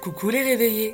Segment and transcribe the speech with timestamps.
[0.00, 0.92] Coucou les réveillés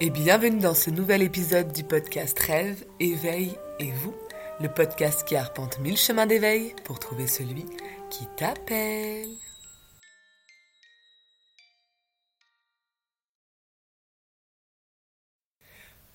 [0.00, 4.14] et bienvenue dans ce nouvel épisode du podcast Rêve, Éveil et vous,
[4.60, 7.64] le podcast qui arpente mille chemins d'éveil pour trouver celui
[8.10, 9.28] qui t'appelle.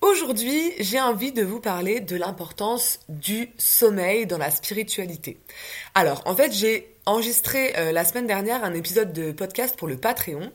[0.01, 5.39] Aujourd'hui, j'ai envie de vous parler de l'importance du sommeil dans la spiritualité.
[5.93, 9.97] Alors, en fait, j'ai enregistré euh, la semaine dernière un épisode de podcast pour le
[9.97, 10.51] Patreon.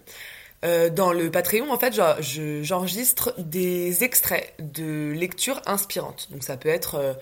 [0.63, 1.99] Euh, dans le Patreon, en fait,
[2.63, 6.29] j'enregistre des extraits de lectures inspirantes.
[6.31, 7.15] Donc, ça peut être euh,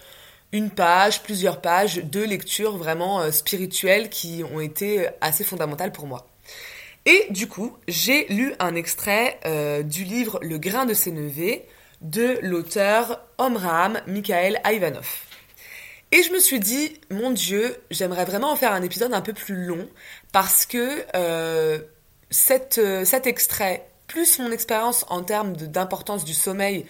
[0.53, 6.27] une page, plusieurs pages de lectures vraiment spirituelles qui ont été assez fondamentales pour moi.
[7.07, 9.39] Et du coup, j'ai lu un extrait
[9.85, 11.67] du livre Le grain de Sénévé
[12.01, 15.07] de l'auteur Omram Mikhail Ivanov.
[16.13, 19.35] Et je me suis dit, mon Dieu, j'aimerais vraiment en faire un épisode un peu
[19.35, 19.87] plus long
[20.33, 21.05] parce que
[22.79, 26.87] euh, cet extrait, plus mon expérience en termes d'importance du sommeil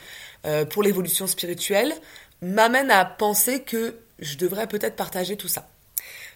[0.46, 1.92] euh, pour l'évolution spirituelle,
[2.42, 5.68] m'amène à penser que je devrais peut-être partager tout ça.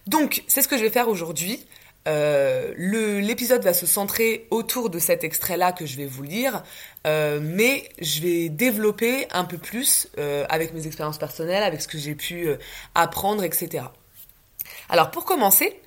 [0.06, 1.66] Donc, c'est ce que je vais faire aujourd'hui.
[2.08, 6.64] Euh, l'épisode va se centrer autour de cet extrait-là que je vais vous lire,
[7.04, 10.08] mais je vais développer un peu plus
[10.48, 12.48] avec mes expériences personnelles, avec ce que j'ai pu
[12.96, 13.84] apprendre, etc.
[14.88, 15.80] Alors pour commencer,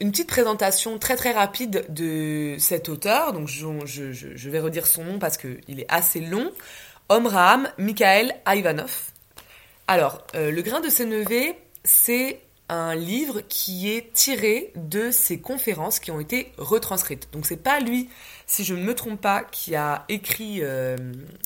[0.00, 5.18] une petite présentation très très rapide de cet auteur, donc je, vais redire son nom
[5.18, 6.50] parce qu'il est assez long,
[7.08, 9.12] Omraham Mikhail Ivanov.
[9.86, 16.12] Alors, le grain de Sénévé, c'est un livre qui est tiré de ses conférences qui
[16.12, 17.28] ont été retranscrites.
[17.32, 18.08] Donc c'est pas lui,
[18.46, 20.96] si je ne me trompe pas, qui a écrit euh,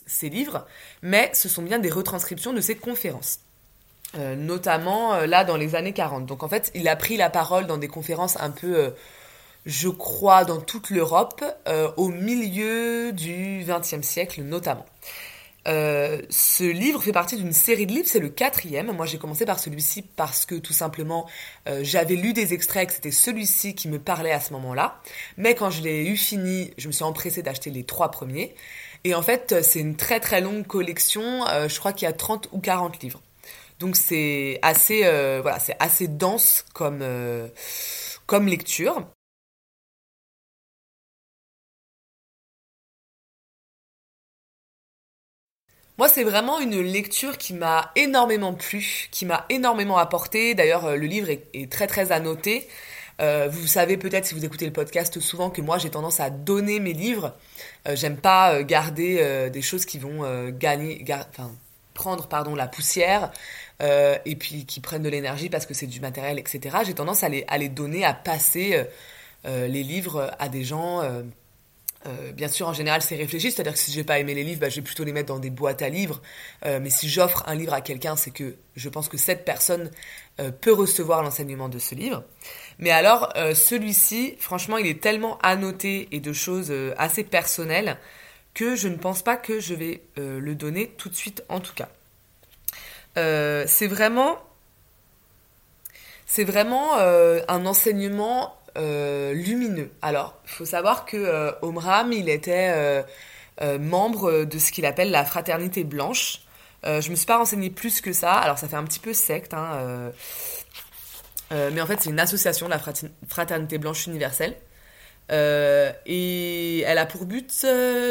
[0.06, 0.66] ces livres,
[1.00, 3.40] mais ce sont bien des retranscriptions de ses conférences.
[4.16, 6.26] Euh, notamment euh, là dans les années 40.
[6.26, 8.94] Donc en fait, il a pris la parole dans des conférences un peu,
[9.66, 11.44] je crois, dans toute l'Europe,
[11.96, 14.86] au milieu du XXe siècle notamment.
[15.66, 18.92] Euh, ce livre fait partie d'une série de livres, c'est le quatrième.
[18.92, 21.26] Moi, j'ai commencé par celui-ci parce que tout simplement,
[21.68, 25.00] euh, j'avais lu des extraits, que c'était celui-ci qui me parlait à ce moment-là.
[25.36, 28.54] Mais quand je l'ai eu fini, je me suis empressée d'acheter les trois premiers.
[29.04, 31.46] Et en fait, c'est une très très longue collection.
[31.48, 33.20] Euh, je crois qu'il y a 30 ou 40 livres.
[33.84, 35.02] Donc c'est assez,
[35.42, 37.04] voilà, c'est assez dense comme,
[38.26, 39.04] comme lecture.
[45.96, 50.54] Moi, c'est vraiment une lecture qui m'a énormément plu, qui m'a énormément apporté.
[50.56, 52.68] D'ailleurs, euh, le livre est, très très annoté.
[53.20, 56.30] Euh, vous savez peut-être si vous écoutez le podcast souvent que moi j'ai tendance à
[56.30, 57.36] donner mes livres.
[57.86, 61.04] Euh, j'aime pas garder des choses qui vont gagner,
[61.94, 63.30] prendre pardon la poussière
[63.80, 66.78] et puis qui prennent de l'énergie parce que c'est du matériel, etc.
[66.86, 68.84] J'ai tendance à les, les donner, à passer
[69.44, 71.02] les livres à des gens
[72.06, 74.60] euh, bien sûr, en général, c'est réfléchi, c'est-à-dire que si j'ai pas aimé les livres,
[74.60, 76.20] bah, je vais plutôt les mettre dans des boîtes à livres.
[76.66, 79.90] Euh, mais si j'offre un livre à quelqu'un, c'est que je pense que cette personne
[80.40, 82.24] euh, peut recevoir l'enseignement de ce livre.
[82.78, 87.98] Mais alors, celui-ci, franchement, il est tellement annoté et de choses assez personnelles
[88.52, 91.72] que je ne pense pas que je vais le donner tout de suite, en tout
[91.72, 91.88] cas.
[93.16, 94.38] C'est vraiment,
[96.26, 99.90] c'est vraiment un enseignement euh, lumineux.
[100.02, 102.72] Alors, il faut savoir que euh, Omram, il était
[103.60, 106.40] euh, membre de ce qu'il appelle la fraternité blanche.
[106.82, 108.32] je me suis pas renseignée plus que ça.
[108.32, 110.10] Alors, ça fait un petit peu secte, hein,
[111.50, 112.80] mais en fait, c'est une association, la
[113.28, 114.56] fraternité blanche universelle.
[115.30, 117.64] et elle a pour but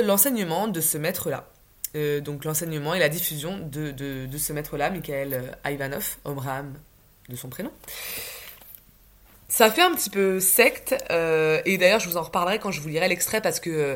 [0.06, 1.53] l'enseignement de ce maître-là.
[1.94, 6.74] Donc l'enseignement et la diffusion de, ce maître-là, Michael Ivanov, Omram
[7.30, 7.72] de son prénom.
[9.54, 12.82] Ça fait un petit peu secte, euh, et d'ailleurs je vous en reparlerai quand je
[12.82, 13.96] vous lirai l'extrait parce que euh,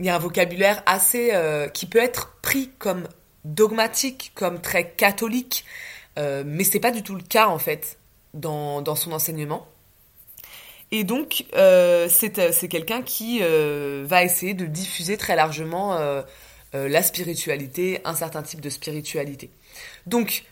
[0.00, 3.06] il y a un vocabulaire assez euh, qui peut être pris comme
[3.44, 5.64] dogmatique, comme très catholique,
[6.16, 7.98] mais c'est pas du tout le cas en fait
[8.34, 9.68] dans son enseignement.
[10.90, 15.96] Et donc c'est quelqu'un qui va essayer de diffuser très largement
[16.74, 19.50] la spiritualité, un certain type de spiritualité.
[20.06, 20.44] Donc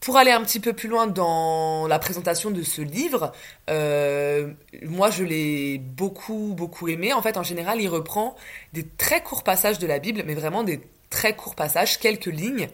[0.00, 3.32] pour aller un petit peu plus loin dans la présentation de ce livre,
[3.68, 4.52] euh,
[4.84, 7.12] moi je l'ai beaucoup beaucoup aimé.
[7.12, 8.36] En fait, en général, il reprend
[8.72, 10.80] des très courts passages de la Bible, mais vraiment des
[11.10, 12.68] très courts passages, quelques lignes,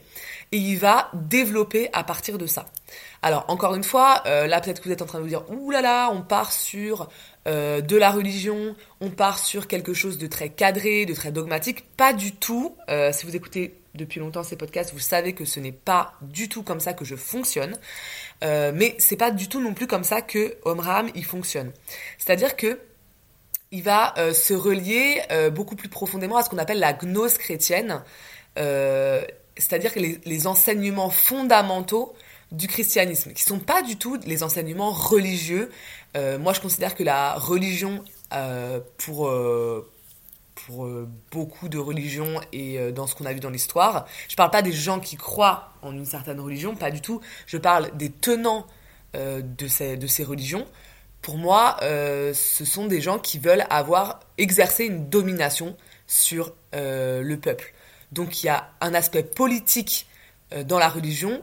[0.54, 2.66] et il va développer à partir de ça.
[3.22, 5.42] Alors encore une fois, euh, là peut-être que vous êtes en train de vous dire
[5.50, 7.08] ouh là là, on part sur
[7.48, 11.84] euh, de la religion, on part sur quelque chose de très cadré, de très dogmatique.
[11.96, 12.76] Pas du tout.
[13.10, 16.62] si vous écoutez depuis longtemps ces podcasts, vous savez que ce n'est pas du tout
[16.62, 17.76] comme ça que je fonctionne.
[18.44, 21.72] Euh, mais c'est pas du tout non plus comme ça que Omram il fonctionne.
[22.18, 22.78] C'est-à-dire que
[23.72, 25.20] il va se relier
[25.50, 28.04] beaucoup plus profondément à ce qu'on appelle la gnose chrétienne,
[29.56, 32.14] c'est-à-dire que les, enseignements fondamentaux
[32.52, 35.70] du christianisme, qui sont pas du tout les enseignements religieux.
[36.14, 38.04] moi, je considère que la religion,
[38.98, 39.28] pour
[40.54, 44.06] pour euh, beaucoup de religions et euh, dans ce qu'on a vu dans l'histoire.
[44.28, 47.20] Je parle pas des gens qui croient en une certaine religion, pas du tout.
[47.46, 48.66] Je parle des tenants
[49.16, 50.66] euh, de, ces, de ces religions.
[51.22, 55.74] Pour moi, ce sont des gens qui veulent avoir exercé une domination
[56.06, 57.72] sur le peuple.
[58.12, 60.06] Donc il y a un aspect politique
[60.66, 61.42] dans la religion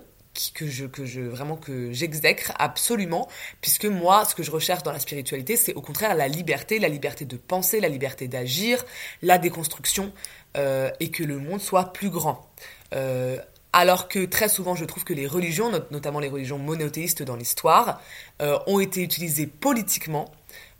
[0.54, 3.28] que je, vraiment que j'exècre absolument,
[3.60, 6.90] puisque moi, ce que je recherche dans la spiritualité, c'est au contraire la liberté, la
[6.90, 8.84] liberté de penser, la liberté d'agir,
[9.22, 10.12] la déconstruction,
[10.58, 12.50] euh, et que le monde soit plus grand.
[12.94, 13.38] Euh,
[13.74, 18.02] alors que très souvent, je trouve que les religions, notamment les religions monothéistes dans l'histoire,
[18.42, 20.32] euh, ont été utilisées politiquement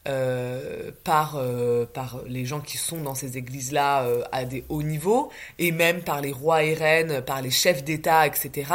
[0.08, 4.82] euh, par, euh, par les gens qui sont dans ces églises-là euh, à des hauts
[4.82, 8.74] niveaux, et même par les rois et reines, par les chefs d'État, etc.,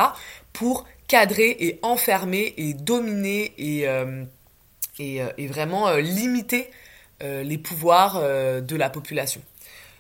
[0.52, 3.86] pour cadrer et enfermer et dominer et,
[5.00, 6.70] et, et, vraiment limiter
[7.20, 8.20] les pouvoirs
[8.62, 9.42] de la population.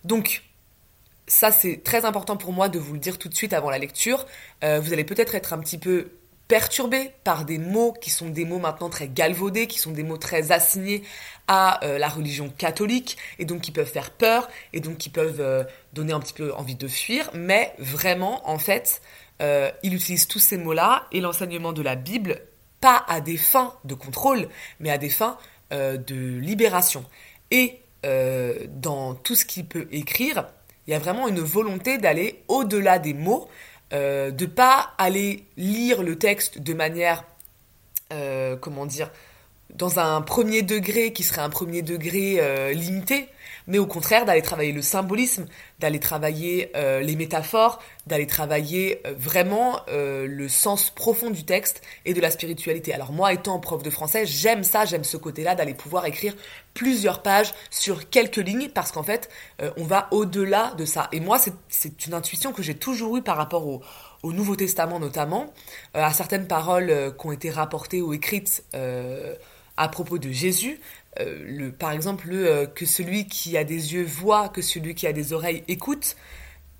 [0.04, 0.42] Donc,
[1.26, 3.78] ça c'est très important pour moi de vous le dire tout de suite avant la
[3.78, 4.26] lecture.
[4.62, 6.08] vous allez peut-être être un petit peu
[6.48, 10.16] perturbé par des mots qui sont des mots maintenant très galvaudés, qui sont des mots
[10.16, 11.02] très assignés
[11.48, 15.40] à euh, la religion catholique, et donc qui peuvent faire peur, et donc qui peuvent
[15.40, 19.02] euh, donner un petit peu envie de fuir, mais vraiment, en fait,
[19.42, 22.40] euh, il utilise tous ces mots-là et l'enseignement de la Bible,
[22.80, 24.48] pas à des fins de contrôle,
[24.80, 25.38] mais à des fins
[25.72, 27.04] de libération.
[27.50, 27.80] Et
[28.68, 30.46] dans tout ce qu'il peut écrire,
[30.86, 33.48] il y a vraiment une volonté d'aller au-delà des mots,
[33.92, 37.24] euh, de pas aller lire le texte de manière,
[38.12, 39.10] euh, comment dire,
[39.74, 43.28] dans un premier degré qui serait un premier degré euh, limité,
[43.66, 45.46] mais au contraire d'aller travailler le symbolisme,
[45.78, 52.14] d'aller travailler euh, les métaphores, d'aller travailler euh, vraiment le sens profond du texte et
[52.14, 52.94] de la spiritualité.
[52.94, 56.34] Alors moi, étant prof de français, j'aime ça, j'aime ce côté-là d'aller pouvoir écrire
[56.74, 59.28] plusieurs pages sur quelques lignes parce qu'en fait,
[59.76, 61.08] on va au-delà de ça.
[61.12, 61.38] Et moi,
[61.68, 63.66] c'est une intuition que j'ai toujours eue par rapport
[64.22, 65.52] au Nouveau Testament notamment,
[65.94, 68.64] à certaines paroles qui ont été rapportées ou écrites
[69.76, 70.80] à propos de Jésus.
[71.20, 74.94] Euh, le, par exemple, le, euh, que celui qui a des yeux voit, que celui
[74.94, 76.16] qui a des oreilles écoute.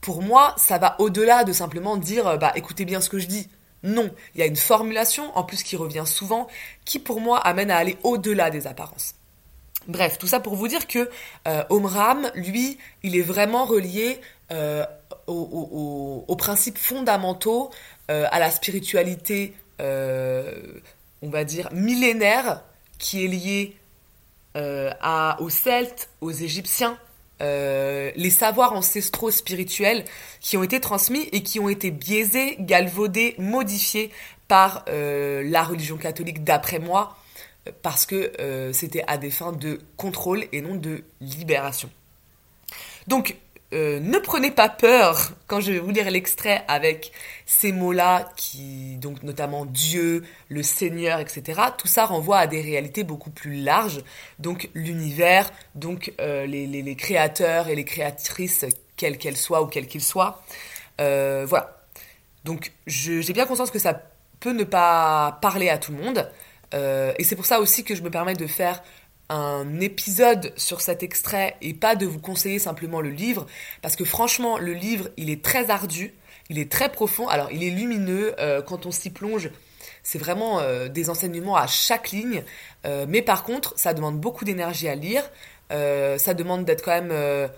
[0.01, 3.27] Pour moi, ça va au-delà de simplement dire euh, bah écoutez bien ce que je
[3.27, 3.49] dis.
[3.83, 6.49] Non, il y a une formulation en plus qui revient souvent,
[6.85, 9.15] qui pour moi amène à aller au-delà des apparences.
[9.87, 11.09] Bref, tout ça pour vous dire que
[11.71, 14.21] Omram, lui, il est vraiment relié
[15.29, 17.71] aux, principes fondamentaux,
[18.09, 22.65] à la spiritualité, on va dire, millénaire
[22.99, 23.77] qui est lié
[24.57, 26.99] euh, à, aux Celtes, aux Égyptiens,
[27.43, 30.05] euh, les savoirs ancestraux spirituels
[30.41, 34.11] qui ont été transmis et qui ont été biaisés, galvaudés, modifiés
[34.49, 37.17] par euh, la religion catholique d'après moi,
[37.83, 38.31] parce que
[38.73, 41.91] c'était à des fins de contrôle et non de libération.
[43.09, 43.35] Donc,
[43.73, 47.11] euh, ne prenez pas peur quand je vais vous lire l'extrait avec
[47.47, 51.61] ces mots-là, qui donc notamment Dieu, le Seigneur, etc.
[51.77, 54.03] Tout ça renvoie à des réalités beaucoup plus larges,
[54.39, 58.65] donc l'univers, donc euh, les, créateurs et les créatrices,
[58.97, 60.43] quelles qu'elles soient ou quels qu'ils soient.
[61.01, 61.83] Euh, voilà.
[62.45, 64.01] Donc j'ai bien conscience que ça
[64.39, 66.31] peut ne pas parler à tout le monde,
[66.73, 68.83] et c'est pour ça aussi que je me permets de faire
[69.29, 73.47] un épisode sur cet extrait et pas de vous conseiller simplement le livre,
[73.83, 76.15] parce que franchement, le livre, il est très ardu,
[76.49, 79.51] il est très profond, alors il est lumineux, euh, quand on s'y plonge,
[80.03, 82.45] c'est vraiment euh, des enseignements à chaque ligne,
[82.85, 85.29] euh, mais par contre, ça demande beaucoup d'énergie à lire,
[85.71, 87.51] ça demande d'être quand même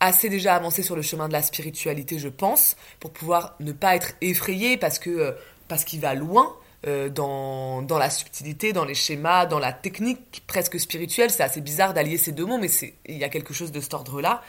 [0.00, 3.94] assez déjà avancé sur le chemin de la spiritualité, je pense, pour pouvoir ne pas
[3.94, 5.36] être effrayé parce que
[5.68, 10.80] parce qu'il va loin, euh, dans, la subtilité, dans les schémas, dans la technique presque
[10.80, 11.30] spirituelle.
[11.30, 12.68] C'est assez bizarre d'allier ces deux mots, mais
[13.06, 14.42] il y a quelque chose de cet ordre-là.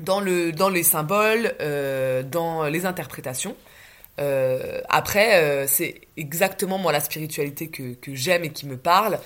[0.00, 3.56] Dans, le, dans les symboles, euh, dans les interprétations.
[4.18, 9.18] Euh, après, c'est exactement moi la spiritualité que, j'aime et qui me parle.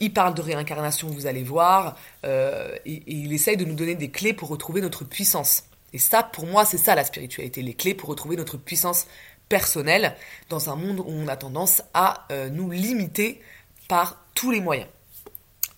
[0.00, 4.32] Il parle de réincarnation, vous allez voir, et, il essaye de nous donner des clés
[4.32, 5.64] pour retrouver notre puissance.
[5.92, 9.06] Et ça, pour moi, c'est ça la spiritualité, les clés pour retrouver notre puissance
[9.48, 10.16] personnel
[10.48, 13.40] dans un monde où on a tendance à euh, nous limiter
[13.88, 14.88] par tous les moyens.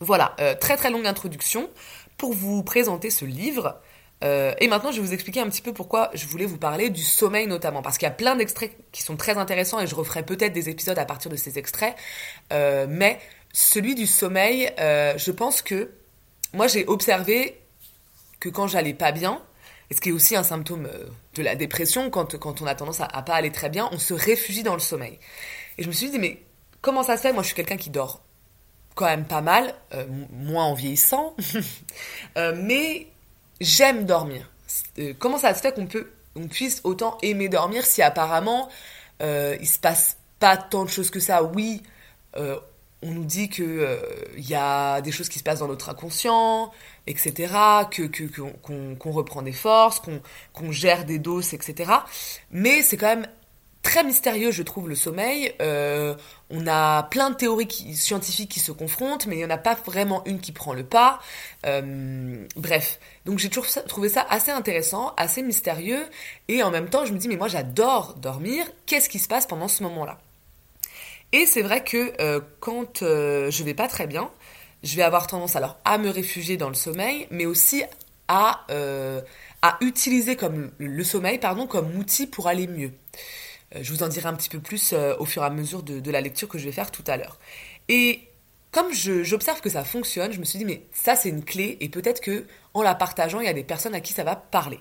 [0.01, 1.69] Voilà, euh, très très longue introduction
[2.17, 3.81] pour vous présenter ce livre.
[4.23, 6.89] Euh, et maintenant, je vais vous expliquer un petit peu pourquoi je voulais vous parler
[6.89, 9.95] du sommeil notamment, parce qu'il y a plein d'extraits qui sont très intéressants et je
[9.95, 11.97] referai peut-être des épisodes à partir de ces extraits.
[12.51, 13.19] mais
[13.53, 15.91] celui du sommeil, je pense que
[16.53, 17.61] moi j'ai observé
[18.41, 19.43] que quand j'allais pas bien,
[19.95, 22.75] et ce qui est aussi un symptôme euh, de la dépression, quand, quand on a
[22.75, 25.21] tendance à, à pas aller très bien, on se réfugie dans le sommeil.
[25.79, 26.43] Et je me suis dit, mais
[26.81, 27.33] comment ça se fait?
[27.33, 28.21] Moi, je suis quelqu'un qui dort
[28.97, 31.37] quand même pas mal, euh, moins en vieillissant,
[32.37, 33.07] euh, mais
[33.61, 34.51] j'aime dormir.
[35.21, 38.69] Comment ça se fait qu'on puisse autant aimer dormir si apparemment
[39.21, 41.45] il se passe pas tant de choses que ça?
[41.45, 41.83] Oui,
[43.05, 44.01] on nous dit que
[44.37, 46.73] il y a des choses qui se passent dans notre inconscient,
[47.07, 47.53] etc.
[47.91, 48.09] Que
[48.97, 50.03] qu'on reprend des forces,
[50.53, 51.93] qu'on gère des doses, etc.
[52.51, 53.27] Mais c'est quand même
[53.85, 55.53] très mystérieux, je trouve, le sommeil.
[55.61, 56.17] Euh,
[56.51, 59.75] on a plein de théories scientifiques qui se confrontent, mais il n'y en a pas
[59.75, 61.21] vraiment une qui prend le pas.
[61.67, 66.05] Euh, bref, donc j'ai toujours trouvé ça assez intéressant, assez mystérieux,
[66.49, 69.47] et en même temps, je me dis, mais moi j'adore dormir, qu'est-ce qui se passe
[69.47, 70.19] pendant ce moment-là?
[71.35, 74.31] Et c'est vrai que euh, quand euh, je vais pas très bien,
[74.85, 77.83] je vais avoir tendance alors à me réfugier dans le sommeil, mais aussi
[78.29, 79.21] à, euh,
[79.61, 82.93] à utiliser comme le sommeil pardon, comme outil pour aller mieux.
[83.75, 86.09] Euh, je vous en dirai un petit peu plus au fur et à mesure de,
[86.09, 87.41] la lecture que je vais faire tout à l'heure.
[87.89, 88.21] Et
[88.71, 91.89] comme j'observe que ça fonctionne, je me suis dit, mais ça c'est une clé et
[91.89, 94.79] peut-être que en la partageant, il y a des personnes à qui ça va parler.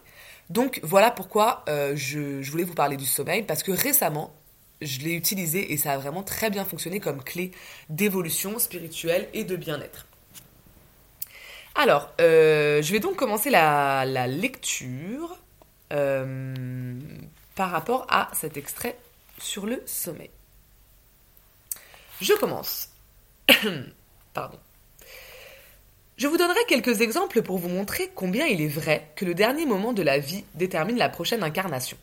[0.51, 4.36] Donc voilà pourquoi je, voulais vous parler du sommeil, parce que récemment,
[4.86, 7.52] je l'ai utilisé et ça a vraiment très bien fonctionné comme clé
[7.90, 10.08] d'évolution spirituelle et de bien-être.
[11.75, 15.38] Alors, euh, je vais donc commencer la, lecture.
[15.92, 16.54] Euh,
[17.56, 18.98] par rapport à cet extrait
[19.38, 20.30] sur le sommeil.
[22.22, 22.90] Je commence.
[24.34, 24.58] Pardon.
[26.18, 29.66] Je vous donnerai quelques exemples pour vous montrer combien il est vrai que le dernier
[29.66, 31.98] moment de la vie détermine la prochaine incarnation.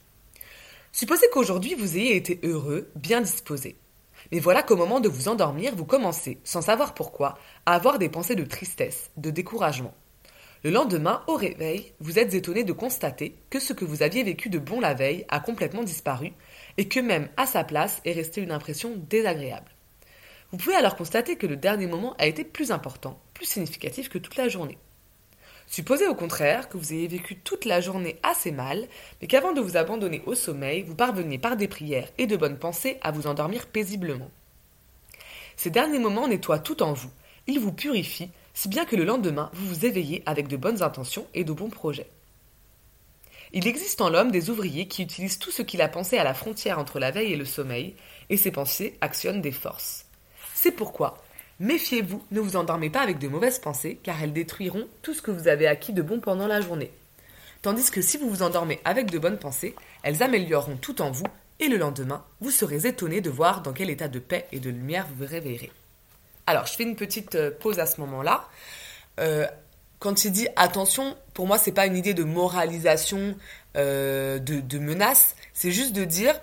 [0.92, 3.76] Supposez qu'aujourd'hui vous ayez été heureux, bien disposé.
[4.32, 8.08] Mais voilà qu'au moment de vous endormir, vous commencez, sans savoir pourquoi, à avoir des
[8.08, 9.94] pensées de tristesse, de découragement.
[10.62, 14.50] Le lendemain, au réveil, vous êtes étonné de constater que ce que vous aviez vécu
[14.50, 16.32] de bon la veille a complètement disparu
[16.76, 19.70] et que même à sa place est restée une impression désagréable.
[20.50, 24.18] Vous pouvez alors constater que le dernier moment a été plus important, plus significatif que
[24.18, 24.78] toute la journée.
[25.70, 28.88] Supposez au contraire que vous ayez vécu toute la journée assez mal,
[29.20, 32.58] mais qu'avant de vous abandonner au sommeil, vous parveniez par des prières et de bonnes
[32.58, 34.32] pensées à vous endormir paisiblement.
[35.56, 37.12] Ces derniers moments nettoient tout en vous,
[37.46, 41.28] ils vous purifient si bien que le lendemain, vous vous éveillez avec de bonnes intentions
[41.34, 42.10] et de bons projets.
[43.52, 46.34] Il existe en l'homme des ouvriers qui utilisent tout ce qu'il a pensé à la
[46.34, 47.94] frontière entre la veille et le sommeil,
[48.28, 50.06] et ces pensées actionnent des forces.
[50.52, 51.22] C'est pourquoi,
[51.60, 55.30] méfiez-vous, ne vous endormez pas avec de mauvaises pensées, car elles détruiront tout ce que
[55.30, 56.90] vous avez acquis de bon pendant la journée.
[57.62, 61.26] Tandis que si vous vous endormez avec de bonnes pensées, elles amélioreront tout en vous,
[61.60, 64.70] et le lendemain, vous serez étonné de voir dans quel état de paix et de
[64.70, 65.70] lumière vous vous réveillerez.
[66.46, 68.48] Alors, je fais une petite euh, pause à ce moment-là.
[69.20, 69.46] Euh,
[69.98, 73.36] quand il dit attention, pour moi, c'est pas une idée de moralisation,
[73.76, 75.36] euh, de, de, menace.
[75.52, 76.34] C'est juste de dire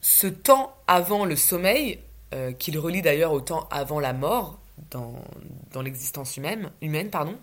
[0.00, 1.98] ce temps avant le sommeil,
[2.32, 4.58] euh, qu'il relie d'ailleurs au temps avant la mort
[4.90, 5.14] dans,
[5.82, 6.70] l'existence humaine,
[7.10, 7.36] pardon.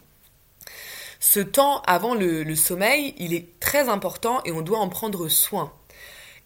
[1.19, 5.27] Ce temps avant le, le sommeil, il est très important et on doit en prendre
[5.27, 5.73] soin.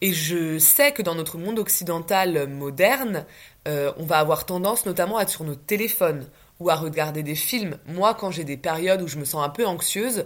[0.03, 3.25] Et je sais que dans notre monde occidental moderne,
[3.69, 6.27] euh, on va avoir tendance notamment à être sur notre téléphone
[6.59, 7.77] ou à regarder des films.
[7.87, 10.25] Moi, quand j'ai des périodes où je me sens un peu anxieuse,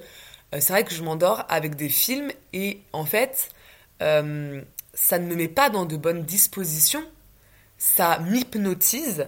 [0.55, 3.51] euh, c'est vrai que je m'endors avec des films et en fait,
[4.01, 4.61] euh,
[4.95, 7.03] ça ne me met pas dans de bonnes dispositions.
[7.77, 9.27] Ça m'hypnotise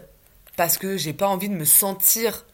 [0.58, 2.46] parce que j'ai pas envie de me sentir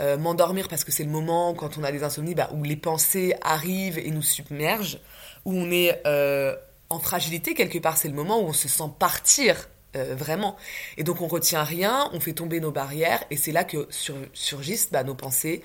[0.00, 2.74] euh, m'endormir parce que c'est le moment quand on a des insomnies bah, où les
[2.74, 4.98] pensées arrivent et nous submergent,
[5.44, 6.56] où on est euh,
[6.90, 10.56] en fragilité quelque part, c'est le moment où on se sent partir euh, vraiment.
[10.96, 14.16] Et donc on retient rien, on fait tomber nos barrières, et c'est là que sur,
[14.32, 15.62] surgissent bah, nos pensées,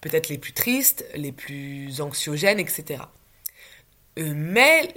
[0.00, 3.02] peut-être les plus tristes, les plus anxiogènes, etc.
[4.16, 4.94] Mais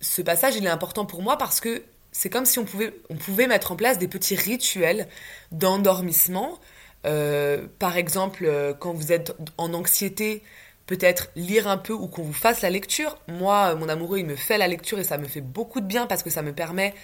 [0.00, 3.16] ce passage, il est important pour moi parce que c'est comme si on pouvait, on
[3.16, 5.08] pouvait mettre en place des petits rituels
[5.50, 6.60] d'endormissement.
[7.04, 10.42] Euh, par exemple, quand vous êtes en anxiété,
[10.86, 13.18] peut-être lire un peu ou qu'on vous fasse la lecture.
[13.28, 16.06] Moi, mon amoureux, il me fait la lecture et ça me fait beaucoup de bien
[16.06, 16.94] parce que ça me permet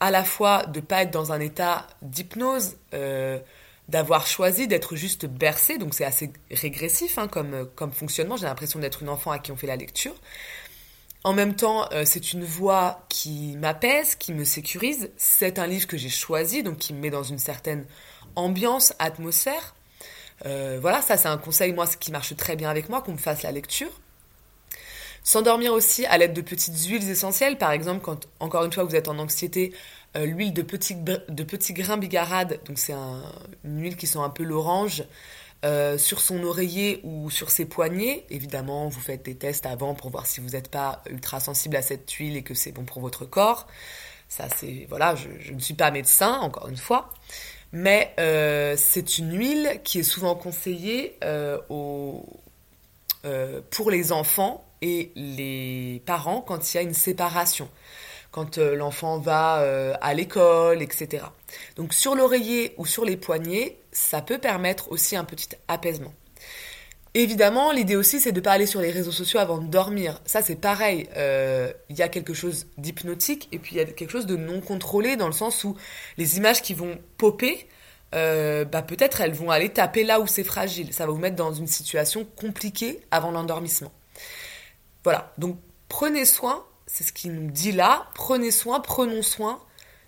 [0.00, 3.38] à la fois de pas être dans un état d'hypnose, euh,
[3.88, 8.80] d'avoir choisi d'être juste bercé, donc c'est assez régressif hein, comme, comme fonctionnement, j'ai l'impression
[8.80, 10.14] d'être une enfant à qui on fait la lecture.
[11.24, 15.10] En même temps, euh, c'est une voix qui m'apaise, qui me sécurise.
[15.16, 17.84] C'est un livre que j'ai choisi, donc qui me met dans une certaine
[18.36, 19.74] ambiance, atmosphère.
[20.44, 23.18] Euh, voilà, ça c'est un conseil, moi, qui marche très bien avec moi, qu'on me
[23.18, 23.90] fasse la lecture.
[25.24, 28.94] S'endormir aussi à l'aide de petites huiles essentielles, par exemple, quand, encore une fois, vous
[28.94, 29.72] êtes en anxiété,
[30.16, 33.22] euh, l'huile de petits, de petits grains bigarades, donc c'est un,
[33.64, 35.02] une huile qui sent un peu l'orange,
[35.64, 38.26] euh, sur son oreiller ou sur ses poignets.
[38.30, 41.82] Évidemment, vous faites des tests avant pour voir si vous n'êtes pas ultra sensible à
[41.82, 43.66] cette huile et que c'est bon pour votre corps.
[44.28, 47.12] Ça, c'est voilà, je, ne suis pas médecin, encore une fois,
[47.72, 51.58] mais euh, c'est une huile qui est souvent conseillée euh,
[53.70, 57.68] pour les enfants et les parents quand il y a une séparation
[58.36, 61.24] quand euh, l'enfant va euh, à l'école, etc.
[61.76, 66.12] Donc sur l'oreiller ou sur les poignets, ça peut permettre aussi un petit apaisement.
[67.14, 70.20] Évidemment, l'idée aussi, c'est de pas aller sur les réseaux sociaux avant de dormir.
[70.26, 71.08] Ça, c'est pareil.
[71.16, 74.36] Euh, il y a quelque chose d'hypnotique et puis il y a quelque chose de
[74.36, 75.74] non contrôlé dans le sens où
[76.18, 77.66] les images qui vont popper,
[78.12, 80.92] bah, peut-être elles vont aller taper là où c'est fragile.
[80.92, 83.92] Ça va vous mettre dans une situation compliquée avant l'endormissement.
[85.04, 85.32] Voilà.
[85.38, 89.60] Donc, prenez soin c'est ce qu'il nous dit là, prenez soin, prenons soin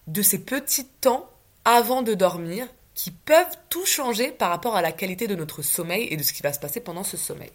[0.06, 1.30] de ces petits temps
[1.64, 6.08] avant de dormir qui peuvent tout changer par rapport à la qualité de notre sommeil
[6.10, 7.52] et de ce qui va se passer pendant ce sommeil.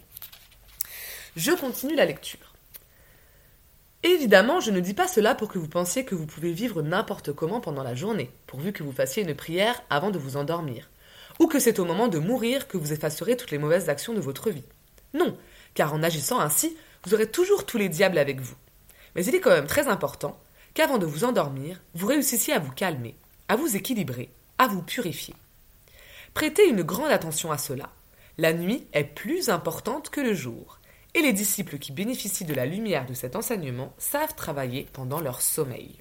[1.36, 2.54] Je continue la lecture.
[4.04, 7.32] Évidemment, je ne dis pas cela pour que vous pensiez que vous pouvez vivre n'importe
[7.34, 10.90] comment pendant la journée, pourvu que vous fassiez une prière avant de vous endormir,
[11.40, 14.20] ou que c'est au moment de mourir que vous effacerez toutes les mauvaises actions de
[14.20, 14.66] votre vie.
[15.14, 15.38] Non,
[15.74, 18.56] car en agissant ainsi, vous aurez toujours tous les diables avec vous.
[19.16, 20.40] Mais il est quand même très important
[20.74, 23.16] qu'avant de vous endormir, vous réussissiez à vous calmer,
[23.48, 25.36] à vous équilibrer, à vous purifier.
[26.34, 27.90] Prêtez une grande attention à cela.
[28.38, 30.80] La nuit est plus importante que le jour,
[31.14, 35.42] et les disciples qui bénéficient de la lumière de cet enseignement savent travailler pendant leur
[35.42, 36.00] sommeil.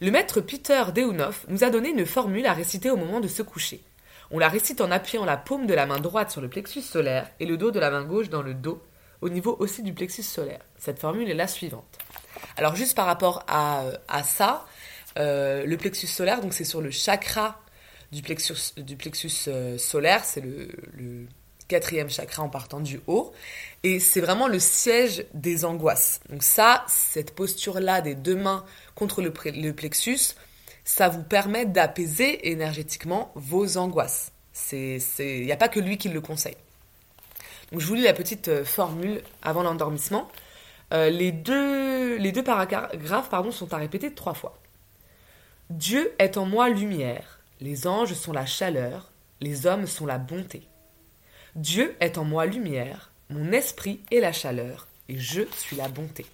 [0.00, 3.42] Le maître Peter Deunoff nous a donné une formule à réciter au moment de se
[3.42, 3.82] coucher.
[4.30, 7.28] On la récite en appuyant la paume de la main droite sur le plexus solaire
[7.40, 8.80] et le dos de la main gauche dans le dos
[9.20, 10.60] au niveau aussi du plexus solaire.
[10.78, 11.98] Cette formule est la suivante.
[12.56, 14.66] Alors juste par rapport à, ça,
[15.18, 17.60] euh, le plexus solaire, donc c'est sur le chakra
[18.12, 20.68] du plexus, du plexus euh, solaire, c'est le,
[21.68, 23.32] quatrième chakra en partant du haut,
[23.84, 26.18] et c'est vraiment le siège des angoisses.
[26.28, 28.64] Donc ça, cette posture-là des deux mains
[28.96, 30.34] contre le, le plexus,
[30.84, 34.32] ça vous permet d'apaiser énergétiquement vos angoisses.
[34.72, 36.56] Il n'y a pas que lui qui le conseille
[37.78, 40.28] je vous lis la petite euh, formule avant l'endormissement.
[40.92, 44.58] Euh, les, deux, paragraphes sont à répéter trois fois.
[45.70, 50.62] Dieu est en moi lumière, les anges sont la chaleur, les hommes sont la bonté.
[51.54, 56.26] Dieu est en moi lumière, mon esprit est la chaleur, et je suis la bonté.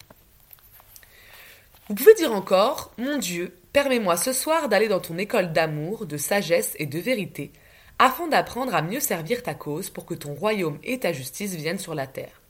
[1.88, 6.16] Vous pouvez dire encore, Mon Dieu, permets-moi ce soir d'aller dans ton école d'amour, de
[6.16, 7.52] sagesse et de vérité,
[7.98, 11.78] afin d'apprendre à mieux servir ta cause pour que ton royaume et ta justice viennent
[11.78, 12.40] sur la terre.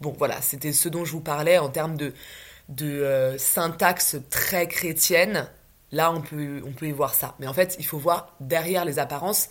[0.00, 2.12] Bon, voilà, c'était ce dont je vous parlais en termes de,
[2.80, 5.48] euh, syntaxe très chrétienne.
[5.90, 7.34] Là, on peut, on peut y voir ça.
[7.38, 9.48] Mais en fait, il faut voir derrière les apparences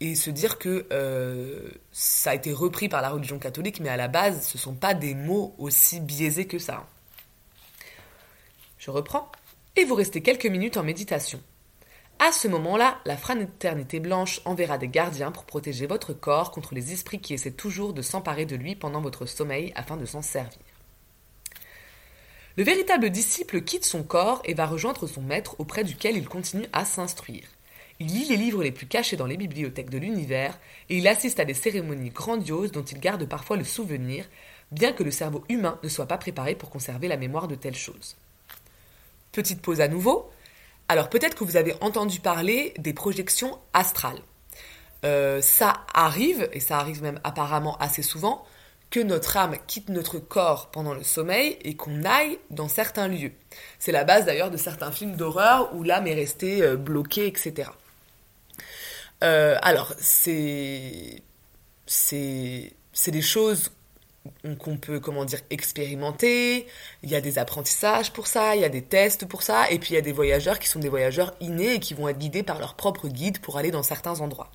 [0.00, 3.96] et se dire que euh, ça a été repris par la religion catholique, mais à
[3.96, 6.86] la base, ce ne sont pas des mots aussi biaisés que ça.
[8.78, 9.30] Je reprends.
[9.76, 11.40] Et vous restez quelques minutes en méditation.
[12.20, 16.92] À ce moment-là, la fraternité blanche enverra des gardiens pour protéger votre corps contre les
[16.92, 20.58] esprits qui essaient toujours de s'emparer de lui pendant votre sommeil afin de s'en servir.
[22.56, 26.66] Le véritable disciple quitte son corps et va rejoindre son maître auprès duquel il continue
[26.72, 27.46] à s'instruire.
[28.00, 31.38] Il lit les livres les plus cachés dans les bibliothèques de l'univers et il assiste
[31.38, 34.28] à des cérémonies grandioses dont il garde parfois le souvenir,
[34.72, 37.76] bien que le cerveau humain ne soit pas préparé pour conserver la mémoire de telles
[37.76, 38.16] choses.
[39.30, 40.28] Petite pause à nouveau,
[40.88, 44.20] alors peut-être que vous avez entendu parler des projections astrales.
[45.04, 48.44] Euh, ça arrive, et ça arrive même apparemment assez souvent,
[48.90, 53.32] que notre âme quitte notre corps pendant le sommeil et qu'on aille dans certains lieux.
[53.78, 57.70] C'est la base d'ailleurs de certains films d'horreur où l'âme est restée euh, bloquée, etc.
[59.22, 61.22] Euh, alors, c'est,
[61.86, 63.72] c'est, c'est des choses
[64.58, 66.66] qu'on peut, comment dire, expérimenter.
[67.02, 69.78] Il y a des apprentissages pour ça, il y a des tests pour ça, et
[69.78, 72.18] puis il y a des voyageurs qui sont des voyageurs innés et qui vont être
[72.18, 74.50] guidés par leur propre guide pour aller dans certains endroits.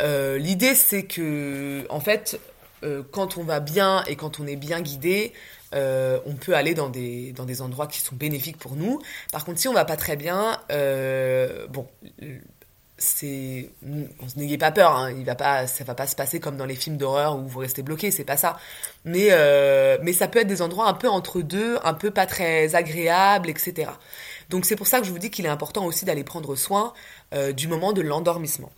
[0.00, 2.40] Euh, l'idée, c'est que, en fait,
[2.82, 5.32] euh, quand on va bien et quand on est bien guidé,
[5.74, 9.00] euh, on peut aller dans des, dans des endroits qui sont bénéfiques pour nous.
[9.32, 10.60] Par contre, si on va pas très bien,
[11.70, 11.86] bon,
[12.98, 13.68] c'est
[14.36, 16.74] n'ayez pas peur hein, il va pas ça va pas se passer comme dans les
[16.74, 18.58] films d'horreur où vous restez bloqué c'est pas ça.
[19.04, 22.26] Mais euh, mais ça peut être des endroits un peu entre deux un peu pas
[22.26, 23.90] très agréables etc
[24.48, 26.94] donc c'est pour ça que je vous dis qu'il est important aussi d'aller prendre soin
[27.34, 28.70] euh, du moment de l'endormissement.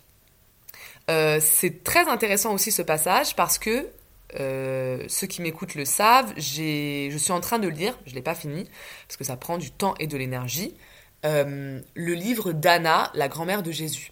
[1.09, 3.87] Euh, c'est très intéressant aussi ce passage parce que
[4.31, 8.69] ceux qui m'écoutent le savent je suis en train de lire je l'ai pas fini
[9.07, 10.75] parce que ça prend du temps et de l'énergie
[11.25, 14.11] euh, le livre d'Anna, la grand-mère de Jésus.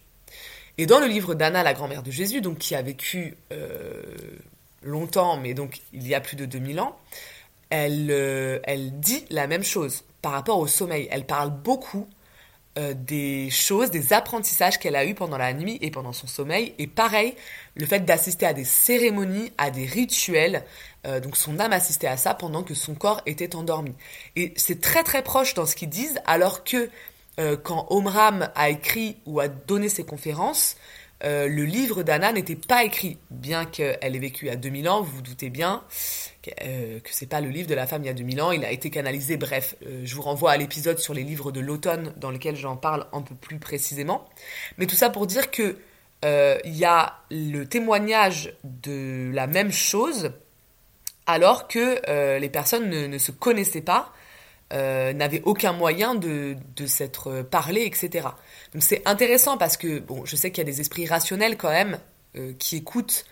[0.78, 4.04] Et dans le livre d'Anna, la grand-mère de Jésus, donc qui a vécu euh,
[4.84, 6.98] longtemps, mais donc il y a plus de 2000 ans,
[7.70, 11.08] elle, euh, elle dit la même chose par rapport au sommeil.
[11.12, 12.08] Elle parle beaucoup
[12.94, 16.76] des choses, des apprentissages qu'elle a eus pendant la nuit et pendant son sommeil.
[16.78, 17.34] Et pareil,
[17.74, 20.64] le fait d'assister à des cérémonies, à des rituels.
[21.22, 23.94] Donc son âme assistait à ça pendant que son corps était endormi.
[24.36, 26.90] Et c'est très très proche dans ce qu'ils disent, alors que
[27.40, 30.76] euh, quand Omram a écrit ou a donné ses conférences,
[31.24, 35.18] euh, le livre d'Anna n'était pas écrit, bien qu'elle ait vécu à 2000 ans, vous
[35.18, 35.84] vous doutez bien
[36.42, 38.52] que, euh, que c'est pas le livre de la femme il y a 2000 ans,
[38.52, 42.14] il a été canalisé, bref, je vous renvoie à l'épisode sur les livres de l'automne
[42.18, 44.28] dans lequel j'en parle un peu plus précisément.
[44.78, 45.78] Mais tout ça pour dire que
[46.24, 50.32] il y a le témoignage de la même chose
[51.28, 54.14] alors que les personnes ne, se connaissaient pas
[54.74, 58.28] euh, n'avait aucun moyen de, de s'être parlé, etc.
[58.74, 61.70] Donc c'est intéressant parce que, bon, je sais qu'il y a des esprits rationnels quand
[61.70, 62.00] même
[62.36, 63.24] euh, qui écoutent,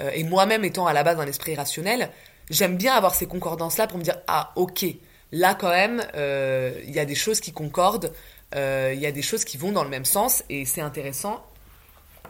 [0.00, 2.10] euh, et moi-même étant à la base un esprit rationnel,
[2.50, 4.86] j'aime bien avoir ces concordances-là pour me dire, ah ok,
[5.32, 8.12] là quand même, il y a des choses qui concordent,
[8.54, 11.44] il y a des choses qui vont dans le même sens, et c'est intéressant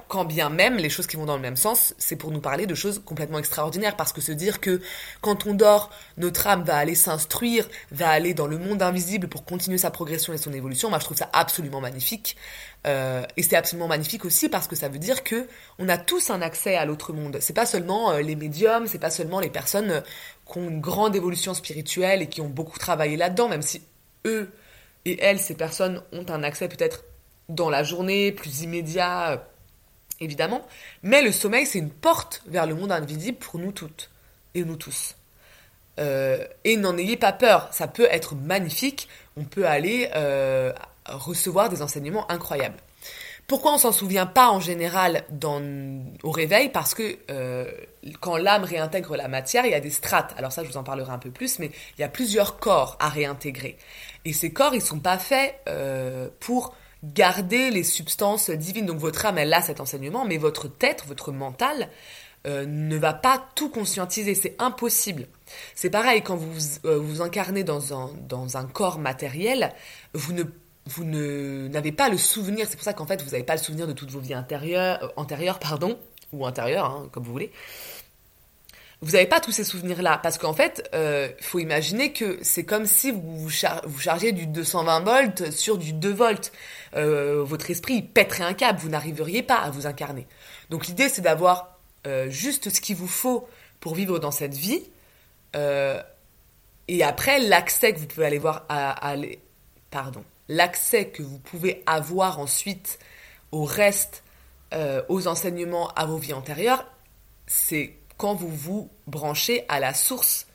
[0.09, 2.67] quand bien même les choses qui vont dans le même sens, c'est pour nous parler
[2.67, 4.81] de choses complètement extraordinaires, parce que se dire que
[5.21, 9.45] quand on dort, notre âme va aller s'instruire, va aller dans le monde invisible pour
[9.45, 12.37] continuer sa progression et son évolution, moi je trouve ça absolument magnifique.
[12.87, 16.31] Euh, et c'est absolument magnifique aussi parce que ça veut dire que on a tous
[16.31, 17.39] un accès à l'autre monde.
[17.41, 20.01] C'est pas seulement euh, les médiums, c'est pas seulement les personnes euh,
[20.51, 23.83] qui ont une grande évolution spirituelle et qui ont beaucoup travaillé là-dedans, même si
[24.25, 24.53] eux
[25.05, 27.05] et elles, ces personnes, ont un accès peut-être
[27.49, 29.47] dans la journée, plus immédiat
[30.21, 30.67] évidemment,
[31.03, 34.11] mais le sommeil, c'est une porte vers le monde invisible pour nous toutes
[34.55, 35.17] et nous tous.
[35.99, 40.73] Euh, et n'en ayez pas peur, ça peut être magnifique, on peut aller euh,
[41.07, 42.79] recevoir des enseignements incroyables.
[43.47, 45.25] Pourquoi on s'en souvient pas en général
[46.25, 46.69] au réveil?
[46.69, 47.71] Parce que euh,
[48.21, 50.35] quand l'âme réintègre la matière, il y a des strates.
[50.37, 52.97] Alors ça, je vous en parlerai un peu plus, mais il y a plusieurs corps
[52.99, 53.79] à réintégrer.
[54.25, 55.61] Et ces corps, ils sont pas faits
[56.41, 56.75] pour
[57.15, 58.87] garder les substances divines.
[58.87, 61.89] Donc votre âme, elle a cet enseignement, mais votre tête, votre mental,
[62.47, 64.35] euh, ne va pas tout conscientiser.
[64.35, 65.27] C'est impossible.
[65.75, 69.73] C'est pareil, quand vous euh, vous incarnez dans un, dans un corps matériel,
[70.15, 70.45] vous ne
[70.89, 73.89] vous n'avez pas le souvenir, c'est pour ça qu'en fait vous n'avez pas le souvenir
[73.89, 75.99] de toutes vos vies antérieures, euh, antérieures pardon,
[76.33, 77.51] ou intérieures, hein, comme vous voulez
[79.03, 80.19] vous n'avez pas tous ces souvenirs-là.
[80.23, 85.01] Parce qu'en fait, il euh, faut imaginer que c'est comme si vous, chargez du 220
[85.01, 86.53] volts sur du 2 volts.
[86.95, 90.27] Euh, votre esprit pèterait un câble, vous n'arriveriez pas à vous incarner.
[90.71, 93.49] Donc l'idée, c'est d'avoir euh, juste ce qu'il vous faut
[93.81, 94.83] pour vivre dans cette vie.
[96.89, 99.15] et après, l'accès que vous pouvez aller voir à,
[99.91, 102.99] pardon, l'accès que vous pouvez avoir ensuite
[103.53, 104.23] au reste,
[105.09, 106.87] aux enseignements, à vos vies antérieures,
[107.47, 110.47] c'est quand vous vous branchez à la source.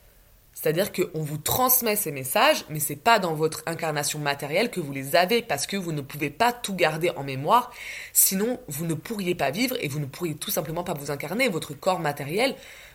[0.54, 4.92] C'est-à-dire qu'on vous transmet ces messages, mais c'est pas dans votre incarnation matérielle que vous
[4.92, 7.72] les avez, parce que vous ne pouvez pas tout garder en mémoire,
[8.12, 11.48] sinon vous ne pourriez pas vivre et vous ne pourriez tout simplement pas vous incarner.
[11.48, 12.54] Votre corps matériel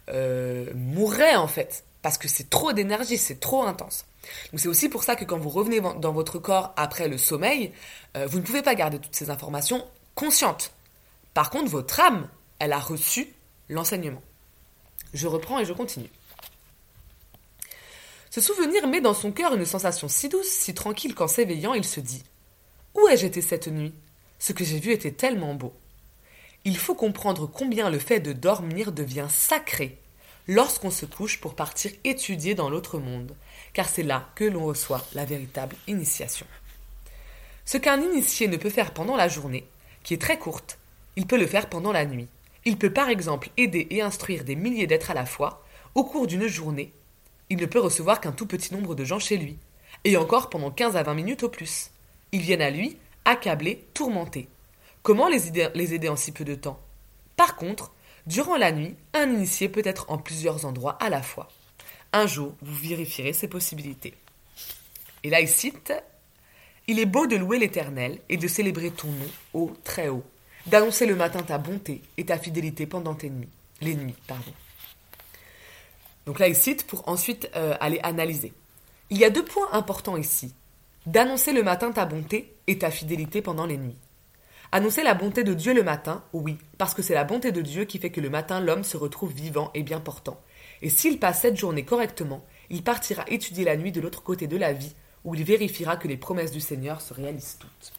[0.10, 4.06] euh, mourrait en fait, parce que c'est trop d'énergie, c'est trop intense.
[4.56, 7.72] C'est aussi pour ça que quand vous revenez dans votre corps après le sommeil,
[8.16, 10.72] euh, vous ne pouvez pas garder toutes ces informations conscientes.
[11.34, 13.34] Par contre, votre âme, elle a reçu
[13.70, 14.22] l'enseignement.
[15.18, 16.12] Je reprends et je continue.
[18.30, 21.84] Ce souvenir met dans son cœur une sensation si douce, si tranquille qu'en s'éveillant, il
[21.84, 22.22] se dit
[22.94, 23.96] Où ai-je été cette nuit?
[24.38, 25.74] Ce que j'ai vu était tellement beau.
[26.66, 29.98] Il faut comprendre combien le fait de dormir devient sacré
[30.48, 33.36] lorsqu'on se couche pour partir étudier dans l'autre monde,
[33.74, 36.46] car c'est là que l'on reçoit la véritable initiation.
[37.66, 39.68] Ce qu'un initié ne peut faire pendant la journée,
[40.04, 40.78] qui est très courte,
[41.16, 42.28] il peut le faire pendant la nuit.
[42.68, 45.64] Il peut par exemple aider et instruire des milliers d'êtres à la fois
[45.96, 46.92] au cours d'une journée.
[47.50, 49.58] Il ne peut recevoir qu'un tout petit nombre de gens chez lui,
[50.04, 51.92] et encore pendant 15 à 20 minutes au plus.
[52.34, 54.50] Ils viennent à lui, accablés, tourmentés.
[55.02, 56.78] Comment les aider, en si peu de temps?
[57.38, 57.94] Par contre,
[58.26, 61.48] durant la nuit, un initié peut être en plusieurs endroits à la fois.
[62.12, 64.14] Un jour, vous vérifierez ces possibilités.
[65.24, 65.94] Et là, il cite
[66.88, 70.26] Il est beau de louer l'Éternel et de célébrer ton nom au très haut
[70.68, 73.32] d'annoncer le matin ta bonté et ta fidélité pendant tes
[73.82, 74.16] les nuits.
[76.26, 78.54] Donc là, il cite pour ensuite euh, aller analyser.
[79.10, 80.54] Il y a deux points importants ici.
[81.06, 83.96] D'annoncer le matin ta bonté et ta fidélité pendant les nuits.
[84.74, 87.86] Annoncer la bonté de Dieu le matin, oui, parce que c'est la bonté de Dieu
[87.86, 90.42] qui fait que le matin l'homme se retrouve vivant et bien portant.
[90.82, 94.58] Et s'il passe cette journée correctement, il partira étudier la nuit de l'autre côté de
[94.58, 97.97] la vie, où il vérifiera que les promesses du Seigneur se réalisent toutes.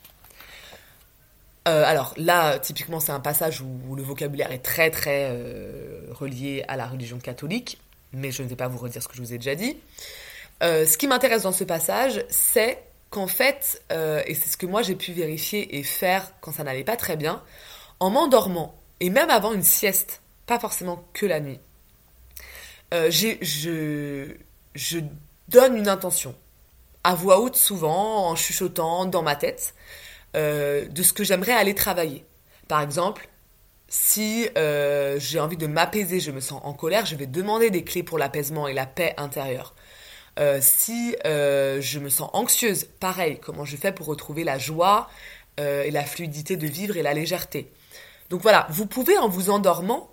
[1.68, 6.64] Euh, alors là, typiquement, c'est un passage où, le vocabulaire est très très euh, relié
[6.66, 7.78] à la religion catholique,
[8.12, 9.76] mais je ne vais pas vous redire ce que je vous ai déjà dit.
[10.62, 14.82] Euh, ce qui m'intéresse dans ce passage, c'est qu'en fait, et c'est ce que moi
[14.82, 17.42] j'ai pu vérifier et faire quand ça n'allait pas très bien,
[18.00, 21.58] en m'endormant, et même avant une sieste, pas forcément que la nuit,
[22.92, 24.34] je,
[24.74, 24.98] je
[25.48, 26.34] donne une intention,
[27.02, 29.74] à voix haute souvent, en chuchotant dans ma tête.
[30.36, 32.24] Euh, de ce que j'aimerais aller travailler.
[32.68, 33.28] Par exemple,
[33.88, 37.82] si euh, j'ai envie de m'apaiser, je me sens en colère, je vais demander des
[37.82, 39.74] clés pour l'apaisement et la paix intérieure.
[40.38, 45.08] Euh, si je me sens anxieuse, pareil, comment je fais pour retrouver la joie
[45.58, 47.72] et la fluidité de vivre et la légèreté?
[48.30, 50.10] Donc voilà, vous pouvez en vous endormant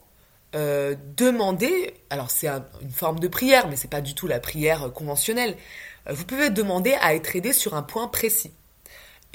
[0.53, 5.57] demander, alors c'est une forme de prière, mais c'est pas du tout la prière conventionnelle.
[6.09, 8.53] vous pouvez demander à être aidé sur un point précis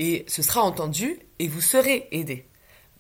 [0.01, 2.49] et ce sera entendu et vous serez aidé.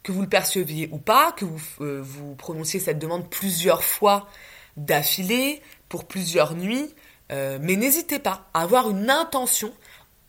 [0.02, 4.28] Que vous le perceviez ou pas, que vous, euh, vous prononciez cette demande plusieurs fois
[4.76, 6.94] d'affilée, pour plusieurs nuits,
[7.32, 9.72] euh, mais n'hésitez pas à avoir une intention.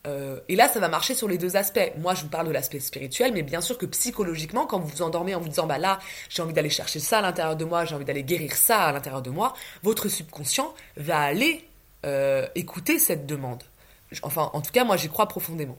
[0.06, 1.92] Euh, et là, ça va marcher sur les deux aspects.
[1.98, 5.02] Moi, je vous parle de l'aspect spirituel, mais bien sûr que psychologiquement, quand vous vous
[5.02, 7.84] endormez en vous disant, bah là, j'ai envie d'aller chercher ça à l'intérieur de moi,
[7.84, 11.64] j'ai envie d'aller guérir ça à l'intérieur de moi, votre subconscient va aller
[12.56, 13.62] écouter cette demande.
[14.22, 15.78] Enfin, en tout cas, moi, j'y crois profondément.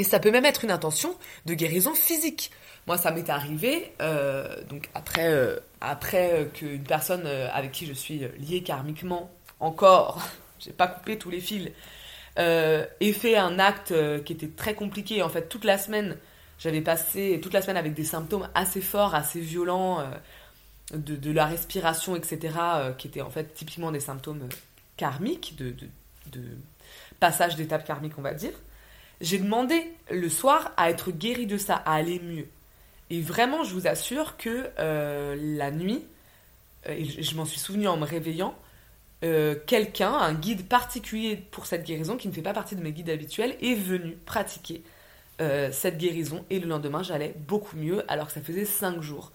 [0.00, 2.50] Et ça peut même être une intention de guérison physique.
[2.86, 7.92] Moi, ça m'est arrivé, euh, donc après, euh, après qu'une personne euh, avec qui je
[7.92, 10.26] suis liée karmiquement, encore,
[10.58, 11.68] j'ai pas coupé tous les fils,
[12.38, 13.92] ait fait un acte
[14.24, 15.22] qui était très compliqué.
[15.22, 16.16] En fait, toute la semaine,
[16.58, 20.02] j'avais passé toute la semaine avec des symptômes assez forts, assez violents,
[20.94, 22.54] de, la respiration, etc.,
[22.96, 24.48] qui étaient en fait typiquement des symptômes
[24.96, 25.74] karmiques, de,
[26.32, 26.42] de
[27.18, 28.52] passage d'étape karmique, on va dire.
[29.20, 32.46] J'ai demandé le soir à être guéri de ça, à aller mieux.
[33.10, 36.04] Et vraiment, je vous assure que euh, la nuit,
[36.88, 38.54] euh, et je, m'en suis souvenu en me réveillant,
[39.24, 42.92] euh, quelqu'un, un guide particulier pour cette guérison, qui ne fait pas partie de mes
[42.92, 44.82] guides habituels, est venu pratiquer
[45.72, 46.44] cette guérison.
[46.50, 49.32] Et le lendemain, j'allais beaucoup mieux, alors que ça faisait cinq jours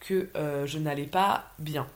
[0.00, 0.30] que
[0.64, 1.86] je n'allais pas bien.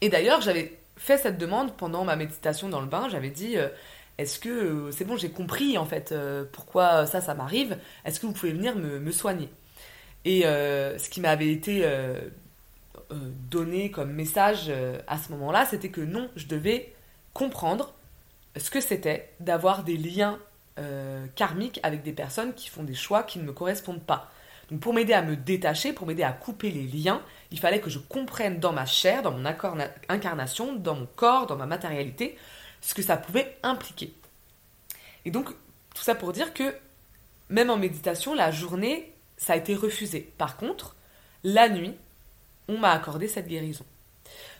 [0.00, 3.08] Et d'ailleurs, j'avais fait cette demande pendant ma méditation dans le bain.
[3.08, 3.54] J'avais dit
[4.18, 8.20] est-ce que euh, c'est bon, j'ai compris en fait euh, pourquoi ça, ça m'arrive Est-ce
[8.20, 9.48] que vous pouvez venir me, soigner?
[10.24, 11.84] Et euh, ce qui m'avait été
[13.50, 14.72] donné comme message
[15.06, 16.94] à ce moment-là, c'était que non, je devais
[17.34, 17.94] comprendre
[18.56, 20.38] ce que c'était d'avoir des liens
[21.34, 24.30] karmiques avec des personnes qui font des choix qui ne me correspondent pas.
[24.70, 27.20] Donc pour m'aider à me détacher, pour m'aider à couper les liens,
[27.50, 29.44] il fallait que je comprenne dans ma chair, dans mon
[30.08, 32.38] incarnation, dans mon corps, dans ma matérialité,
[32.82, 34.12] ce que ça pouvait impliquer.
[35.24, 35.48] Et donc,
[35.94, 36.74] tout ça pour dire que
[37.48, 40.32] même en méditation, la journée, ça a été refusé.
[40.36, 40.94] Par contre,
[41.44, 41.94] la nuit,
[42.68, 43.84] on m'a accordé cette guérison.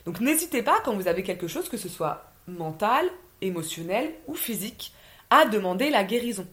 [0.05, 3.05] Donc n'hésitez pas quand vous avez quelque chose, que ce soit mental,
[3.41, 4.93] émotionnel ou physique,
[5.29, 6.47] à demander la guérison.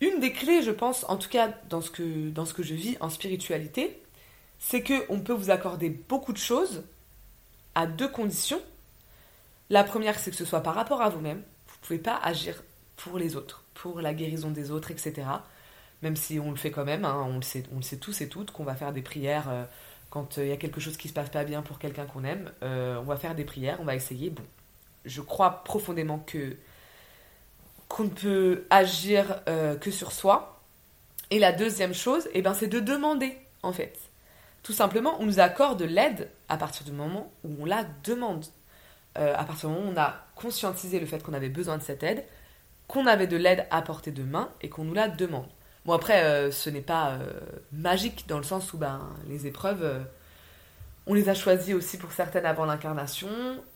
[0.00, 4.00] Une des clés, je pense, en tout cas dans ce que, je vis en spiritualité,
[4.58, 6.84] c'est qu'on peut vous accorder beaucoup de choses
[7.74, 8.60] à deux conditions.
[9.70, 11.42] La première, c'est que ce soit par rapport à vous-même.
[11.66, 12.62] Vous ne pouvez pas agir
[12.96, 15.26] pour les autres, pour la guérison des autres, etc.
[16.02, 18.28] Même si on le fait quand même, hein, on, le sait, on sait tous et
[18.28, 19.64] toutes, qu'on va faire des prières euh,
[20.10, 22.24] quand euh, il y a quelque chose qui se passe pas bien pour quelqu'un qu'on
[22.24, 22.50] aime.
[22.62, 24.30] Euh, on va faire des prières, on va essayer.
[24.30, 24.42] Bon,
[25.04, 26.56] je crois profondément que
[27.88, 29.40] qu'on ne peut agir
[29.80, 30.60] que sur soi.
[31.30, 33.98] Et la deuxième chose, eh ben, c'est de demander, en fait.
[34.62, 38.44] Tout simplement, on nous accorde l'aide à partir du moment où on la demande.
[39.18, 41.82] Euh, à partir du moment où on a conscientisé le fait qu'on avait besoin de
[41.82, 42.24] cette aide,
[42.86, 45.48] qu'on avait de l'aide à portée de main et qu'on nous la demande.
[45.84, 47.30] Bon après, euh, ce n'est pas euh,
[47.72, 50.06] magique dans le sens où ben, les épreuves,
[51.06, 53.28] on les a choisies aussi pour certaines avant l'incarnation,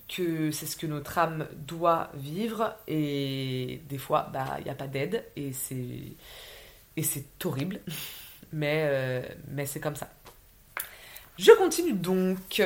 [0.08, 4.74] que c'est ce que notre âme doit vivre et des fois, bah, il n'y a
[4.74, 6.14] pas d'aide et c'est,
[6.96, 7.80] et c'est horrible,
[8.52, 9.26] mais
[9.66, 10.08] c'est comme ça.
[11.36, 12.62] Je continue donc.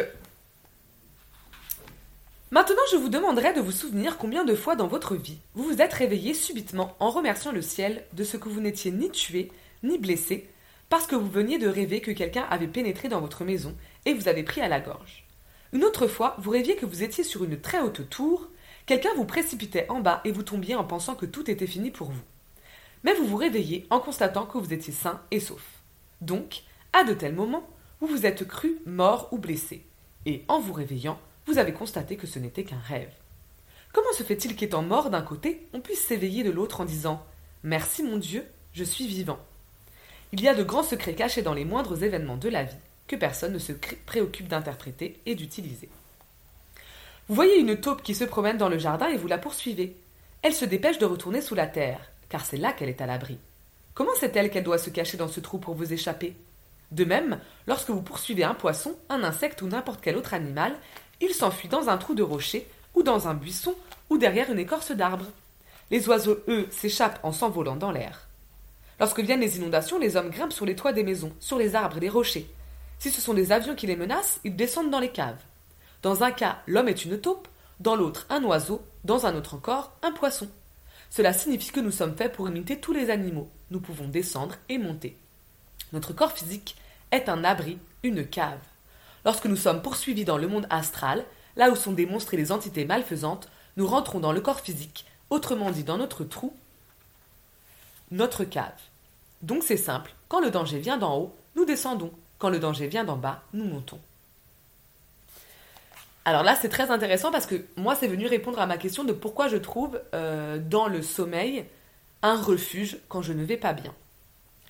[2.52, 5.82] Maintenant, je vous demanderai de vous souvenir combien de fois dans votre vie vous vous
[5.82, 9.50] êtes réveillé subitement en remerciant le ciel de ce que vous n'étiez ni tué,
[9.82, 10.48] ni blessé,
[10.88, 14.28] parce que vous veniez de rêver que quelqu'un avait pénétré dans votre maison et vous
[14.28, 15.26] avait pris à la gorge.
[15.72, 18.46] Une autre fois, vous rêviez que vous étiez sur une très haute tour,
[18.86, 22.12] quelqu'un vous précipitait en bas et vous tombiez en pensant que tout était fini pour
[22.12, 22.22] vous.
[23.02, 25.64] Mais vous vous réveillez en constatant que vous étiez sain et sauf.
[26.20, 27.68] Donc, à de tels moments,
[28.00, 29.82] vous vous êtes cru mort ou blessé,
[30.26, 33.12] et en vous réveillant, vous avez constaté que ce n'était qu'un rêve.
[33.92, 37.24] Comment se fait-il qu'étant mort d'un côté, on puisse s'éveiller de l'autre en disant
[37.62, 39.38] Merci mon Dieu, je suis vivant
[40.32, 43.16] Il y a de grands secrets cachés dans les moindres événements de la vie que
[43.16, 43.72] personne ne se
[44.04, 45.88] préoccupe d'interpréter et d'utiliser.
[47.28, 49.96] Vous voyez une taupe qui se promène dans le jardin et vous la poursuivez.
[50.42, 53.38] Elle se dépêche de retourner sous la terre, car c'est là qu'elle est à l'abri.
[53.94, 56.36] Comment sait-elle qu'elle doit se cacher dans ce trou pour vous échapper?
[56.92, 60.76] De même, lorsque vous poursuivez un poisson, un insecte ou n'importe quel autre animal,
[61.20, 63.74] il s'enfuit dans un trou de rocher, ou dans un buisson,
[64.10, 65.26] ou derrière une écorce d'arbre.
[65.90, 68.26] Les oiseaux, eux, s'échappent en s'envolant dans l'air.
[68.98, 71.98] Lorsque viennent les inondations, les hommes grimpent sur les toits des maisons, sur les arbres
[71.98, 72.50] et les rochers.
[72.98, 75.42] Si ce sont des avions qui les menacent, ils descendent dans les caves.
[76.02, 77.48] Dans un cas, l'homme est une taupe,
[77.78, 80.48] dans l'autre, un oiseau, dans un autre encore, un poisson.
[81.10, 83.50] Cela signifie que nous sommes faits pour imiter tous les animaux.
[83.70, 85.16] Nous pouvons descendre et monter.
[85.92, 86.76] Notre corps physique
[87.10, 88.58] est un abri, une cave.
[89.26, 91.24] Lorsque nous sommes poursuivis dans le monde astral,
[91.56, 95.82] là où sont démonstrées les entités malfaisantes, nous rentrons dans le corps physique, autrement dit
[95.82, 96.54] dans notre trou,
[98.12, 98.70] notre cave.
[99.42, 103.02] Donc c'est simple, quand le danger vient d'en haut, nous descendons, quand le danger vient
[103.02, 103.98] d'en bas, nous montons.
[106.24, 109.12] Alors là, c'est très intéressant parce que moi, c'est venu répondre à ma question de
[109.12, 111.64] pourquoi je trouve euh, dans le sommeil
[112.22, 113.92] un refuge quand je ne vais pas bien.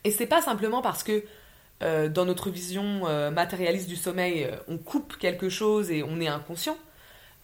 [0.04, 1.24] Et c'est pas simplement parce que
[1.82, 6.28] euh, dans notre vision euh, matérialiste du sommeil, on coupe quelque chose et on est
[6.28, 6.76] inconscient.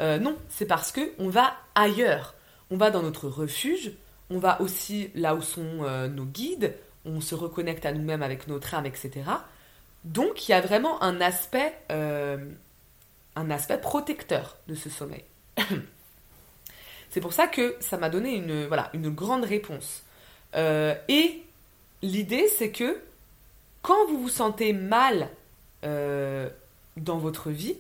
[0.01, 2.35] non, c'est parce que on va ailleurs.
[2.71, 3.93] On va dans notre refuge,
[4.31, 8.75] on va aussi là où sont nos guides, on se reconnecte à nous-mêmes avec notre
[8.75, 9.11] âme, etc.
[10.05, 11.75] Donc il y a vraiment un aspect
[13.37, 15.25] un aspect protecteur de ce sommeil.
[17.11, 20.03] C'est pour ça que ça m'a donné une, voilà, une grande réponse.
[20.55, 21.43] Euh, et
[22.01, 22.99] l'idée, c'est que
[23.83, 25.29] quand vous vous sentez mal
[25.85, 26.49] euh,
[26.97, 27.77] dans votre vie,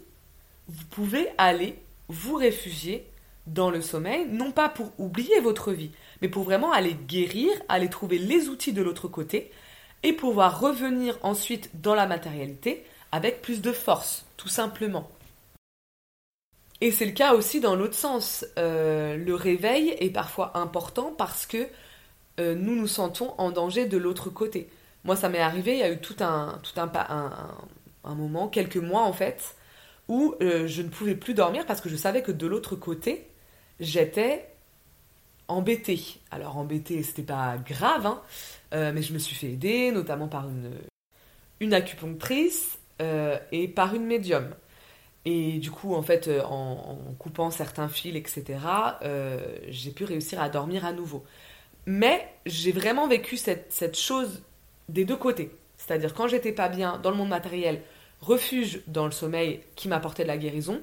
[0.68, 3.06] vous pouvez aller vous réfugier
[3.46, 7.88] dans le sommeil, non pas pour oublier votre vie, mais pour vraiment aller guérir, aller
[7.88, 9.50] trouver les outils de l'autre côté
[10.02, 15.10] et pouvoir revenir ensuite dans la matérialité avec plus de force, tout simplement.
[16.80, 18.44] Et c'est le cas aussi dans l'autre sens.
[18.58, 21.68] Euh, le réveil est parfois important parce que
[22.40, 24.68] euh, nous nous sentons en danger de l'autre côté.
[25.04, 26.90] Moi, ça m'est arrivé, il y a eu tout un, tout un,
[28.04, 29.56] un, moment, quelques mois en fait,
[30.08, 33.28] où euh, je ne pouvais plus dormir parce que je savais que de l'autre côté,
[33.80, 34.48] j'étais
[35.48, 36.00] embêtée.
[36.30, 38.22] Alors embêtée, c'était pas grave, hein,
[38.92, 40.70] mais je me suis fait aider, notamment par une,
[41.60, 42.78] une acupunctrice
[43.50, 44.54] et par une médium.
[45.24, 48.58] Et du coup, en fait, euh, en, coupant certains fils, etc.,
[49.02, 49.38] euh,
[49.68, 51.24] j'ai pu réussir à dormir à nouveau.
[51.86, 54.42] Mais j'ai vraiment vécu cette, cette, chose
[54.92, 55.50] des deux côtés.
[55.76, 57.82] C'est-à-dire quand j'étais pas bien dans le monde matériel,
[58.20, 60.80] refuge dans le sommeil qui m'apportait de la guérison.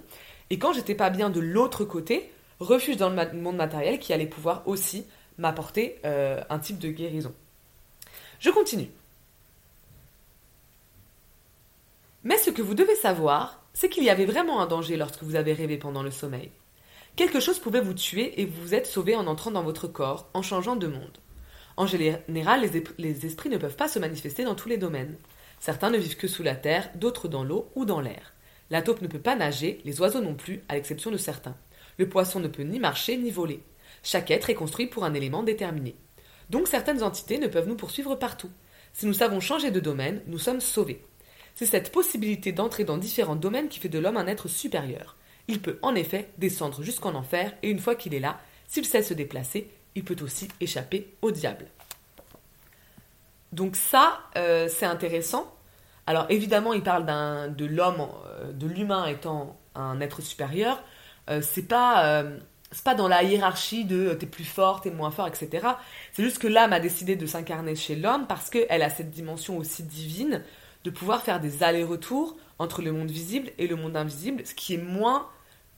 [0.50, 4.26] Et quand j'étais pas bien de l'autre côté, refuge dans le monde matériel qui allait
[4.26, 5.06] pouvoir aussi
[5.38, 7.34] m'apporter euh, un type de guérison.
[8.40, 8.90] Je continue.
[12.24, 15.36] Mais ce que vous devez savoir, c'est qu'il y avait vraiment un danger lorsque vous
[15.36, 16.52] avez rêvé pendant le sommeil.
[17.16, 20.28] Quelque chose pouvait vous tuer et vous vous êtes sauvé en entrant dans votre corps,
[20.34, 21.18] en changeant de monde.
[21.80, 25.16] En général, les, esprits ne peuvent pas se manifester dans tous les domaines.
[25.62, 28.34] Certains ne vivent que sous la terre, d'autres dans l'eau ou dans l'air.
[28.70, 31.56] La taupe ne peut pas nager, les oiseaux non plus, à l'exception de certains.
[31.98, 33.64] Le poisson ne peut ni marcher ni voler.
[34.04, 35.96] Chaque être est construit pour un élément déterminé.
[36.50, 38.52] Donc certaines entités ne peuvent nous poursuivre partout.
[38.92, 41.06] Si nous savons changer de domaine, nous sommes sauvés.
[41.56, 45.16] C'est cette possibilité d'entrer dans différents domaines qui fait de l'homme un être supérieur.
[45.48, 48.38] Il peut en effet descendre jusqu'en enfer, et une fois qu'il est là,
[48.68, 51.66] s'il sait se déplacer, il peut aussi échapper au diable.
[53.52, 55.54] Donc ça, euh, c'est intéressant.
[56.08, 57.06] Alors évidemment, il parle
[57.54, 60.82] de l'homme, euh, de l'humain étant un être supérieur.
[61.30, 62.24] Euh, c'est pas
[62.72, 65.68] c'est pas dans la hiérarchie de t'es plus fort, t'es moins fort, etc.
[66.14, 69.58] C'est juste que l'âme a décidé de s'incarner chez l'homme parce qu'elle a cette dimension
[69.58, 70.44] aussi divine
[70.84, 74.76] de pouvoir faire des allers-retours entre le monde visible et le monde invisible, ce qui
[74.76, 75.28] est moins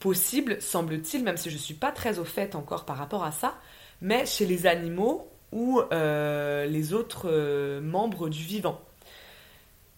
[0.00, 3.32] possible, semble-t-il, même si je ne suis pas très au fait encore par rapport à
[3.32, 3.54] ça,
[4.02, 8.80] mais chez les animaux ou euh, les autres euh, membres du vivant.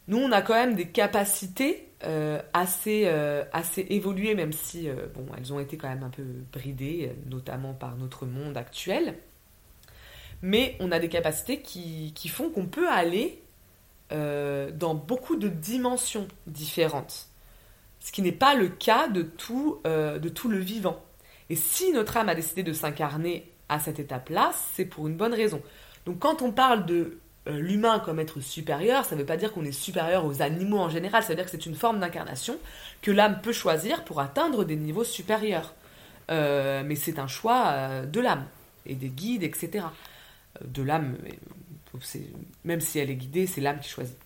[0.06, 3.06] Nous, on a quand même des capacités euh, assez,
[3.52, 7.96] assez évoluées, même si bon, elles ont été quand même un peu bridées, notamment par
[7.96, 9.16] notre monde actuel.
[10.42, 13.40] Mais on a des capacités qui, qui font qu'on peut aller
[14.10, 17.28] dans beaucoup de dimensions différentes.
[17.98, 21.02] Ce qui n'est pas le cas de tout, de tout le vivant.
[21.48, 25.34] Et si notre âme a décidé de s'incarner à cette étape-là, c'est pour une bonne
[25.34, 25.60] raison.
[26.06, 29.52] Donc quand on parle de euh, l'humain comme être supérieur, ça ne veut pas dire
[29.52, 32.56] qu'on est supérieur aux animaux en général, ça veut dire que c'est une forme d'incarnation
[33.02, 35.74] que l'âme peut choisir pour atteindre des niveaux supérieurs.
[36.28, 38.46] mais c'est un choix de l'âme
[38.86, 39.86] et des guides, etc.
[40.62, 41.16] De l'âme
[42.64, 44.16] même si elle est guidée, c'est l'âme qui choisit.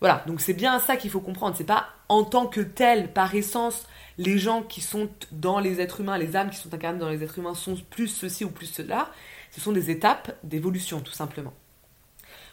[0.00, 1.56] Voilà, donc c'est bien ça qu'il faut comprendre.
[1.56, 3.86] C'est pas en tant que tel, par essence,
[4.16, 7.22] les gens qui sont dans les êtres humains, les âmes qui sont incarnées dans les
[7.22, 9.10] êtres humains sont plus ceci ou plus cela.
[9.50, 11.52] Ce sont des étapes d'évolution, tout simplement.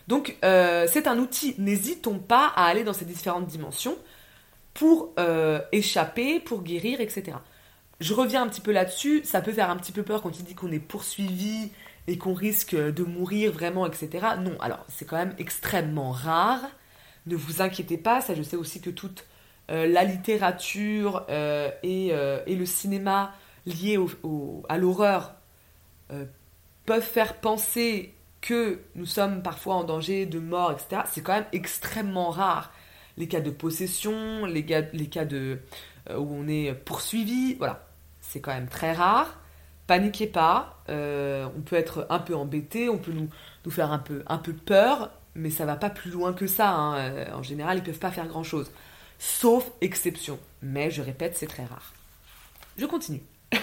[0.08, 1.56] Donc euh, c'est un outil.
[1.58, 3.98] N'hésitons pas à aller dans ces différentes dimensions
[4.74, 7.38] pour euh, échapper, pour guérir, etc.
[8.00, 9.22] Je reviens un petit peu là-dessus.
[9.24, 11.72] Ça peut faire un petit peu peur quand il dit qu'on est poursuivi
[12.08, 14.28] et qu'on risque de mourir vraiment, etc.
[14.40, 16.62] Non, alors c'est quand même extrêmement rare.
[17.28, 19.26] Ne vous inquiétez pas, ça je sais aussi que toute
[19.72, 23.34] euh, la littérature euh, euh, et, le cinéma
[23.66, 23.98] liés
[24.70, 25.34] à l'horreur
[26.86, 31.02] peuvent faire penser que nous sommes parfois en danger de mort, etc.
[31.12, 32.72] C'est quand même extrêmement rare.
[33.18, 34.84] Les cas de possession, les, cas
[35.26, 35.60] de,
[36.12, 37.88] où on est poursuivi, voilà.
[38.22, 39.40] C'est quand même très rare.
[39.88, 43.30] Paniquez pas, on peut être un peu embêté, on peut nous,
[43.72, 43.98] faire un
[44.38, 46.70] peu peur, mais ça va pas plus loin que ça.
[46.70, 47.34] Hein.
[47.34, 48.72] En général, ils peuvent pas faire grand chose
[49.20, 50.40] sauf exception.
[50.62, 51.94] Mais je répète, c'est très rare.
[52.78, 53.22] Je continue.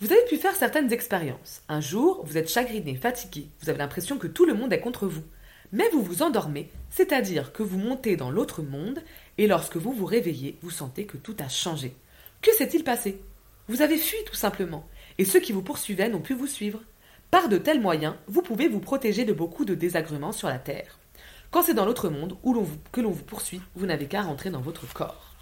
[0.00, 1.62] Vous avez pu faire certaines expériences.
[1.70, 5.06] Un jour, vous êtes chagriné, fatigué, vous avez l'impression que tout le monde est contre
[5.06, 5.24] vous.
[5.72, 9.02] Mais vous vous endormez, c'est-à-dire que vous montez dans l'autre monde,
[9.38, 11.96] et lorsque vous vous réveillez, vous sentez que tout a changé.
[12.42, 13.22] Que s'est-il passé?
[13.68, 14.86] Vous avez fui tout simplement,
[15.16, 16.82] et ceux qui vous poursuivaient n'ont pu vous suivre.
[17.30, 20.98] Par de tels moyens, vous pouvez vous protéger de beaucoup de désagréments sur la Terre.
[21.50, 24.60] Quand c'est dans l'autre monde où que l'on vous poursuit, vous n'avez qu'à rentrer dans
[24.60, 25.34] votre corps.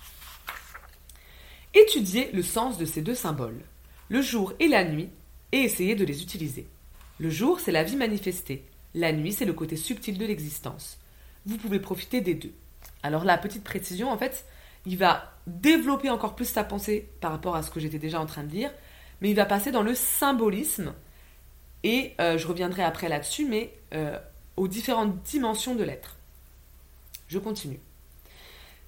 [1.74, 3.62] Étudiez le sens de ces deux symboles,
[4.09, 5.11] le jour et la nuit,
[5.53, 6.68] et essayez de les utiliser.
[7.18, 8.64] Le jour, c'est la vie manifestée.
[8.95, 10.99] La nuit, c'est le côté subtil de l'existence.
[11.47, 12.53] Vous pouvez profiter des deux.
[13.03, 14.47] Alors là, petite précision, en fait,
[14.87, 18.26] il va développer encore plus sa pensée par rapport à ce que j'étais déjà en
[18.26, 18.70] train de dire,
[19.20, 20.95] mais il va passer dans le symbolisme,
[21.85, 24.18] et euh, je reviendrai après là-dessus, mais euh,
[24.57, 26.16] aux différentes dimensions de l'être.
[27.28, 27.78] Je continue.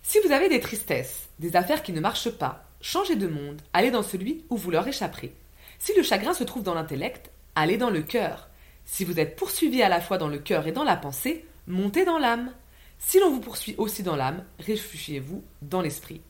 [0.03, 3.91] Si vous avez des tristesses, des affaires qui ne marchent pas, changez de monde, allez
[3.91, 5.35] dans celui où vous leur échapperez.
[5.79, 8.49] Si le chagrin se trouve dans l'intellect, allez dans le cœur.
[8.87, 12.05] Si vous êtes poursuivi à la fois dans le cœur et dans la pensée, montez
[12.05, 12.53] dans l'âme.
[12.99, 16.23] Si l'on vous poursuit aussi dans l'âme, réfugiez-vous dans l'esprit.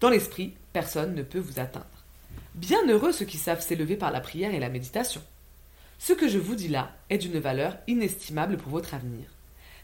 [0.00, 1.86] Dans l'esprit, personne ne peut vous atteindre.
[2.54, 5.20] Bien heureux ceux qui savent s'élever par la prière et la méditation.
[5.98, 9.26] Ce que je vous dis là est d'une valeur inestimable pour votre avenir.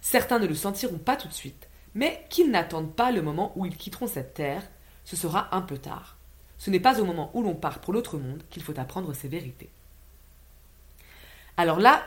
[0.00, 3.66] Certains ne le sentiront pas tout de suite, mais qu'ils n'attendent pas le moment où
[3.66, 4.62] ils quitteront cette terre,
[5.04, 6.16] ce sera un peu tard.
[6.58, 9.28] Ce n'est pas au moment où l'on part pour l'autre monde qu'il faut apprendre ces
[9.28, 9.70] vérités.
[11.56, 12.04] Alors là,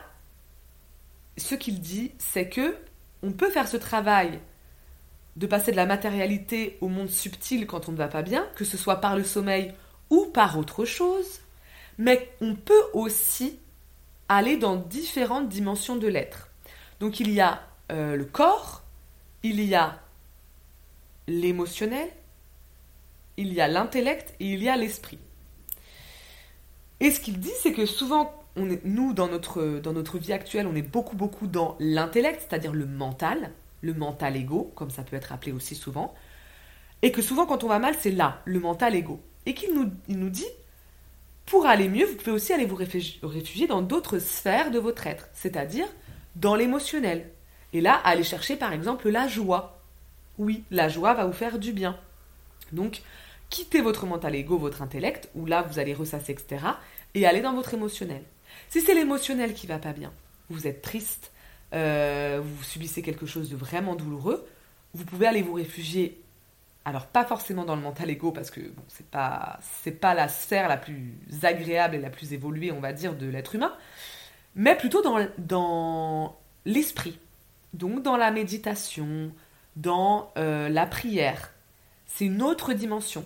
[1.37, 2.75] ce qu'il dit, c'est que
[3.23, 4.39] on peut faire ce travail
[5.35, 8.65] de passer de la matérialité au monde subtil quand on ne va pas bien, que
[8.65, 9.73] ce soit par le sommeil
[10.09, 11.41] ou par autre chose,
[11.97, 13.59] mais on peut aussi
[14.30, 16.49] aller dans différentes dimensions de l'être.
[16.99, 17.61] Donc il y a
[17.91, 18.84] euh, le corps,
[19.43, 19.99] il y a
[21.28, 22.09] l'émotionnel,
[23.38, 25.19] il y a l'intellect et il y a l'esprit.
[26.99, 30.34] Et ce qu'il dit, c'est que souvent, on est, nous, dans notre, dans notre vie
[30.34, 33.51] actuelle, on est beaucoup, beaucoup dans l'intellect, c'est-à-dire le mental,
[33.82, 36.15] le mental égo, comme ça peut être appelé aussi souvent,
[37.03, 39.21] et que souvent, quand on va mal, c'est là, le mental égo.
[39.45, 40.47] Et qu'il nous, il nous dit,
[41.47, 45.29] pour aller mieux, vous pouvez aussi aller vous réfugier dans d'autres sphères de votre être,
[45.33, 45.87] c'est-à-dire
[46.35, 47.31] dans l'émotionnel.
[47.73, 49.81] Et là, aller chercher par exemple la joie.
[50.37, 51.97] Oui, la joie va vous faire du bien.
[52.73, 53.01] Donc,
[53.49, 56.63] quittez votre mental ego, votre intellect, où là vous allez ressasser, etc.,
[57.15, 58.23] et aller dans votre émotionnel.
[58.69, 60.11] Si c'est l'émotionnel qui va pas bien,
[60.49, 61.31] vous êtes triste,
[61.73, 64.45] euh, vous subissez quelque chose de vraiment douloureux,
[64.93, 66.21] vous pouvez aller vous réfugier
[66.88, 70.29] alors pas forcément dans le mental ego parce que bon, c'est pas c'est pas la
[70.29, 71.13] sphère la plus
[71.43, 73.75] agréable et la plus évoluée, on va dire, de l'être humain,
[74.55, 77.19] mais plutôt dans, dans l'esprit.
[77.73, 79.33] Donc dans la méditation,
[79.75, 81.51] dans euh, la prière.
[82.05, 83.25] C'est une autre dimension.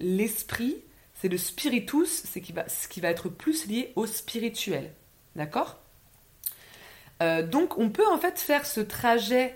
[0.00, 0.82] L'esprit,
[1.14, 4.92] c'est le spiritus, c'est qui va, ce qui va être plus lié au spirituel.
[5.36, 5.78] D'accord?
[7.22, 9.54] Euh, Donc on peut en fait faire ce trajet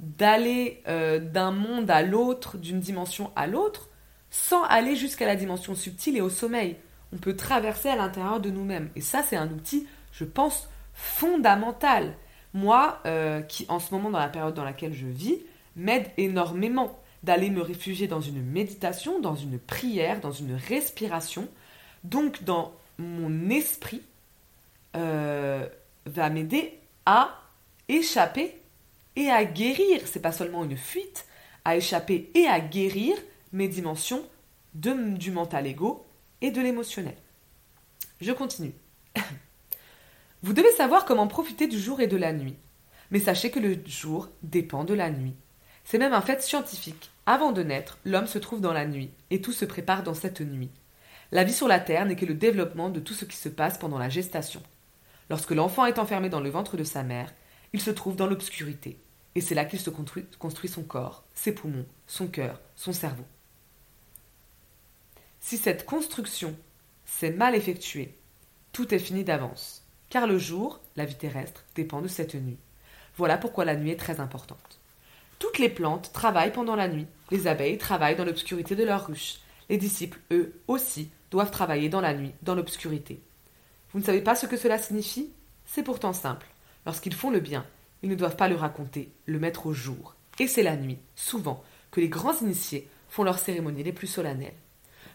[0.00, 3.88] d'aller euh, d'un monde à l'autre, d'une dimension à l'autre,
[4.30, 6.76] sans aller jusqu'à la dimension subtile et au sommeil.
[7.12, 8.90] On peut traverser à l'intérieur de nous-mêmes.
[8.96, 12.16] Et ça, c'est un outil, je pense, fondamental.
[12.52, 15.38] Moi, euh, qui en ce moment, dans la période dans laquelle je vis,
[15.76, 21.48] m'aide énormément d'aller me réfugier dans une méditation, dans une prière, dans une respiration.
[22.02, 24.02] Donc, dans mon esprit,
[24.96, 25.66] euh,
[26.06, 27.40] va m'aider à
[27.88, 28.60] échapper
[29.16, 31.26] et à guérir, c'est pas seulement une fuite,
[31.64, 33.16] à échapper et à guérir
[33.52, 34.24] mes dimensions
[34.74, 36.04] de, du mental égo
[36.40, 37.16] et de l'émotionnel.
[38.20, 38.72] Je continue.
[40.42, 42.56] Vous devez savoir comment profiter du jour et de la nuit.
[43.10, 45.34] Mais sachez que le jour dépend de la nuit.
[45.84, 47.10] C'est même un fait scientifique.
[47.26, 50.40] Avant de naître, l'homme se trouve dans la nuit, et tout se prépare dans cette
[50.40, 50.70] nuit.
[51.32, 53.78] La vie sur la Terre n'est que le développement de tout ce qui se passe
[53.78, 54.62] pendant la gestation.
[55.30, 57.32] Lorsque l'enfant est enfermé dans le ventre de sa mère,
[57.72, 58.98] il se trouve dans l'obscurité,
[59.34, 63.24] et c'est là qu'il se construit, son corps, ses poumons, son cœur, son cerveau.
[65.40, 66.56] Si cette construction
[67.04, 68.16] s'est mal effectuée,
[68.72, 72.58] tout est fini d'avance, car le jour, la vie terrestre, dépend de cette nuit.
[73.16, 74.80] Voilà pourquoi la nuit est très importante.
[75.38, 77.06] Toutes les plantes travaillent pendant la nuit.
[77.30, 79.40] Les abeilles travaillent dans l'obscurité de leur ruche.
[79.68, 83.20] Les disciples, eux aussi, doivent travailler dans la nuit, dans l'obscurité.
[83.92, 85.30] Vous ne savez pas ce que cela signifie?
[85.66, 86.46] C'est pourtant simple.
[86.86, 87.66] Lorsqu'ils font le bien,
[88.04, 90.14] ils ne doivent pas le raconter, le mettre au jour.
[90.38, 94.52] Et c'est la nuit, souvent, que les grands initiés font leurs cérémonies les plus solennelles.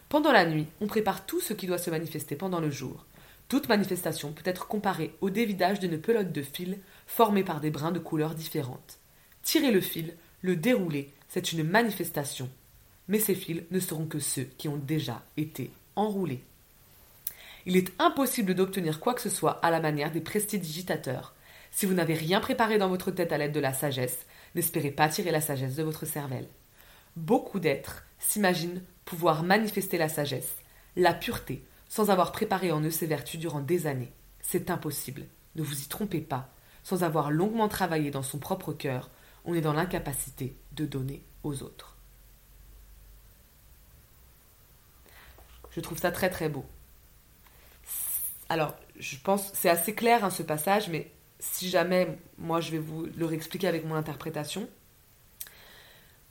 [0.08, 3.06] Pendant la nuit, on prépare tout ce qui doit se manifester pendant le jour.
[3.48, 7.92] Toute manifestation peut être comparée au dévidage d'une pelote de fil formée par des brins
[7.92, 8.98] de couleurs différentes.
[9.44, 12.50] Tirer le fil, le dérouler, c'est une manifestation.
[13.06, 16.42] Mais ces fils ne seront que ceux qui ont déjà été enroulés.
[17.66, 21.34] Il est impossible d'obtenir quoi que ce soit à la manière des prestidigitateurs.
[21.70, 25.08] Si vous n'avez rien préparé dans votre tête à l'aide de la sagesse, n'espérez pas
[25.08, 26.48] tirer la sagesse de votre cervelle.
[27.16, 30.54] Beaucoup d'êtres s'imaginent pouvoir manifester la sagesse,
[30.96, 34.12] la pureté, sans avoir préparé en eux ces vertus durant des années.
[34.40, 35.26] C'est impossible.
[35.56, 36.52] Ne vous y trompez pas.
[36.82, 39.10] Sans avoir longuement travaillé dans son propre cœur,
[39.44, 41.96] on est dans l'incapacité de donner aux autres.
[45.70, 46.64] Je trouve ça très très beau.
[48.48, 52.78] Alors, je pense, c'est assez clair hein, ce passage, mais si jamais, moi je vais
[52.78, 54.68] vous le réexpliquer avec mon interprétation,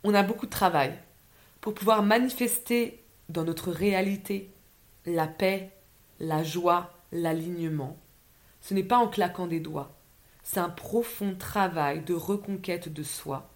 [0.03, 0.97] on a beaucoup de travail
[1.59, 4.49] pour pouvoir manifester dans notre réalité
[5.05, 5.71] la paix,
[6.19, 7.97] la joie, l'alignement.
[8.61, 9.97] Ce n'est pas en claquant des doigts,
[10.43, 13.49] c'est un profond travail de reconquête de soi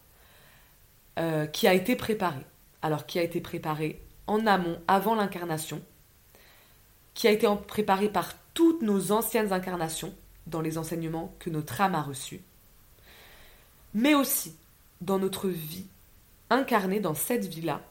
[1.20, 2.42] euh, qui a été préparé.
[2.82, 5.82] Alors qui a été préparé en amont, avant l'incarnation,
[7.14, 10.14] qui a été préparé par toutes nos anciennes incarnations
[10.48, 12.42] dans les enseignements que notre âme a reçus,
[13.94, 14.56] mais aussi
[15.02, 15.88] dans notre vie
[16.50, 17.82] incarnée dans cette vie-là.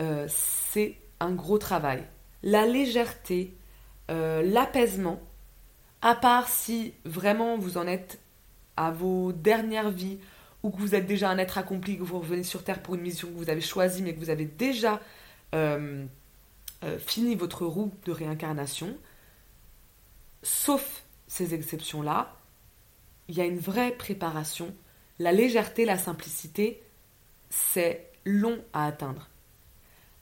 [0.00, 2.04] Euh, c'est un gros travail.
[2.42, 3.54] La légèreté,
[4.10, 5.20] euh, l'apaisement,
[6.02, 8.18] à part si vraiment vous en êtes
[8.76, 10.18] à vos dernières vies
[10.62, 13.00] ou que vous êtes déjà un être accompli, que vous revenez sur Terre pour une
[13.00, 15.00] mission que vous avez choisie mais que vous avez déjà
[15.54, 16.04] euh,
[16.98, 18.96] fini votre roue de réincarnation,
[20.42, 22.36] sauf ces exceptions-là,
[23.28, 24.74] il y a une vraie préparation.
[25.18, 26.82] La légèreté, la simplicité,
[27.50, 29.28] c'est long à atteindre.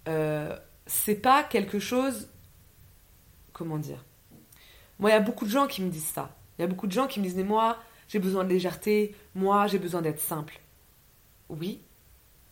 [0.09, 2.28] Euh, c'est pas quelque chose.
[3.52, 4.05] Comment dire
[4.98, 6.36] Moi, il y a beaucoup de gens qui me disent ça.
[6.59, 7.78] Il y a beaucoup de gens qui me disent Mais moi,
[8.09, 10.61] j'ai besoin de légèreté, moi, j'ai besoin d'être simple.
[11.48, 11.80] Oui,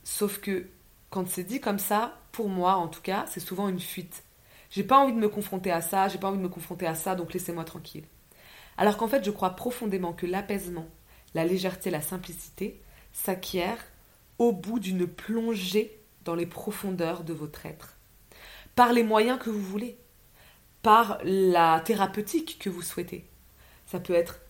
[0.04, 0.66] sauf que
[1.10, 4.24] quand c'est dit comme ça, pour moi en tout cas, c'est souvent une fuite.
[4.70, 6.94] J'ai pas envie de me confronter à ça, j'ai pas envie de me confronter à
[6.94, 8.04] ça, donc laissez-moi tranquille.
[8.82, 10.88] Alors qu'en fait, je crois profondément que l'apaisement,
[11.34, 12.80] la légèreté, la simplicité
[13.12, 13.86] s'acquièrent
[14.38, 17.94] au bout d'une plongée dans les profondeurs de votre être,
[18.74, 19.96] par les moyens que vous voulez,
[20.82, 23.24] par la thérapeutique que vous souhaitez.
[23.86, 24.40] Ça peut être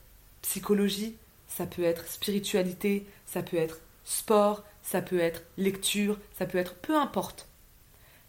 [0.41, 1.15] psychologie,
[1.47, 6.77] ça peut être spiritualité, ça peut être sport, ça peut être lecture, ça peut être
[6.77, 7.49] peu importe.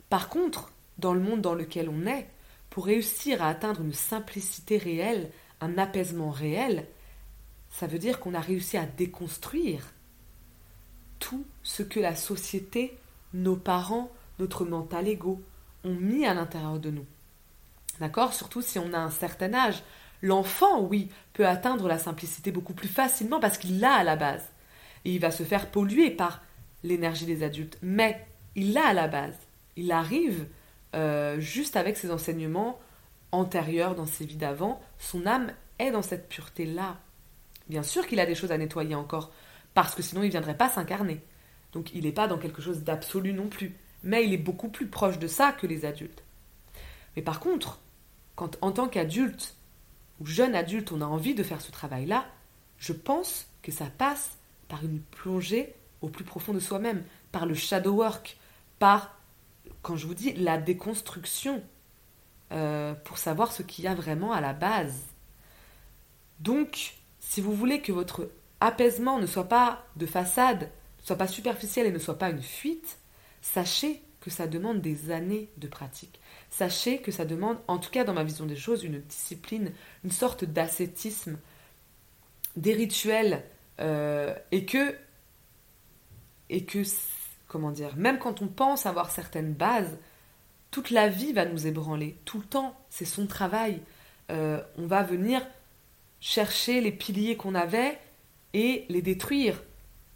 [0.10, 2.28] Par contre, dans le monde dans lequel on est,
[2.70, 5.32] pour réussir à atteindre une simplicité réelle,
[5.64, 6.86] un apaisement réel,
[7.70, 9.93] ça veut dire qu'on a réussi à déconstruire
[11.20, 12.97] tout ce que la société,
[13.34, 15.41] nos parents, notre mental ego
[15.84, 17.05] ont mis à l'intérieur de nous.
[17.99, 18.34] D'accord?
[18.34, 19.84] Surtout si on a un certain âge.
[20.22, 24.43] L'enfant, oui, peut atteindre la simplicité beaucoup plus facilement parce qu'il l'a à la base.
[25.05, 26.41] Il va se faire polluer par
[26.84, 27.78] l'énergie des adultes.
[27.82, 29.36] Mais il l'a à la base.
[29.76, 30.45] Il arrive
[30.95, 32.80] euh, juste avec ses enseignements
[33.34, 36.97] antérieur dans ses vies d'avant, son âme est dans cette pureté-là.
[37.67, 39.31] Bien sûr qu'il a des choses à nettoyer encore,
[39.73, 41.21] parce que sinon il ne viendrait pas s'incarner.
[41.71, 44.88] Donc il n'est pas dans quelque chose d'absolu non plus, mais il est beaucoup plus
[44.88, 46.23] proche de ça que les adultes.
[47.15, 47.79] Mais par contre,
[48.36, 49.55] quand en tant qu'adulte
[50.19, 52.25] ou jeune adulte on a envie de faire ce travail-là,
[52.77, 57.53] je pense que ça passe par une plongée au plus profond de soi-même, par le
[57.53, 58.38] shadow work,
[58.77, 59.17] par,
[59.81, 61.63] quand je vous dis, la déconstruction
[62.51, 65.07] euh, pour savoir ce qu'il y a vraiment à la base.
[66.39, 68.29] Donc, si vous voulez que votre
[68.59, 70.69] apaisement ne soit pas de façade,
[70.99, 72.99] ne soit pas superficiel et ne soit pas une fuite,
[73.41, 76.19] sachez que ça demande des années de pratique.
[76.49, 79.71] Sachez que ça demande, en tout cas dans ma vision des choses, une discipline,
[80.03, 81.37] une sorte d'ascétisme
[82.55, 83.43] des rituels
[83.79, 84.95] euh, et que
[86.49, 86.83] et que
[87.47, 89.97] comment dire, même quand on pense avoir certaines bases,
[90.74, 93.80] toute la vie va nous ébranler, tout le temps, c'est son travail.
[94.32, 95.45] Euh, on va venir
[96.19, 97.99] chercher les piliers qu'on avait
[98.55, 99.61] et les détruire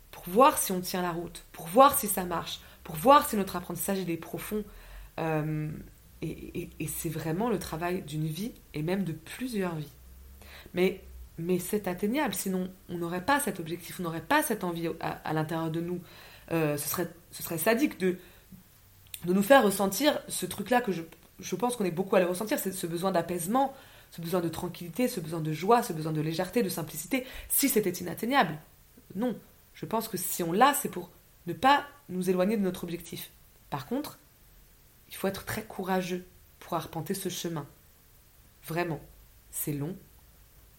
[0.09, 3.35] pour voir si on tient la route, pour voir si ça marche, pour voir si
[3.35, 4.63] notre apprentissage est profond.
[5.19, 5.69] Euh,
[6.23, 9.93] et, c'est vraiment le travail d'une vie et même de plusieurs vies.
[10.73, 11.03] Mais,
[11.37, 15.33] mais c'est atteignable, sinon on n'aurait pas cet objectif, on n'aurait pas cette envie à,
[15.33, 16.01] l'intérieur de nous.
[16.51, 18.17] Euh, ce, serait, ce serait sadique de,
[19.25, 21.03] de nous faire ressentir ce truc-là que je,
[21.39, 23.73] je pense qu'on est beaucoup à le ressentir, c'est ce besoin d'apaisement,
[24.11, 27.69] ce besoin de tranquillité, ce besoin de joie, ce besoin de légèreté, de simplicité, si
[27.69, 28.57] c'était inatteignable.
[29.15, 29.37] Non,
[29.73, 31.09] je pense que si on l'a, c'est pour
[31.45, 33.31] ne pas nous éloigner de notre objectif.
[33.69, 34.19] Par contre,
[35.09, 36.25] il faut être très courageux
[36.59, 37.67] pour arpenter ce chemin.
[38.65, 38.99] Vraiment,
[39.51, 39.95] c'est long,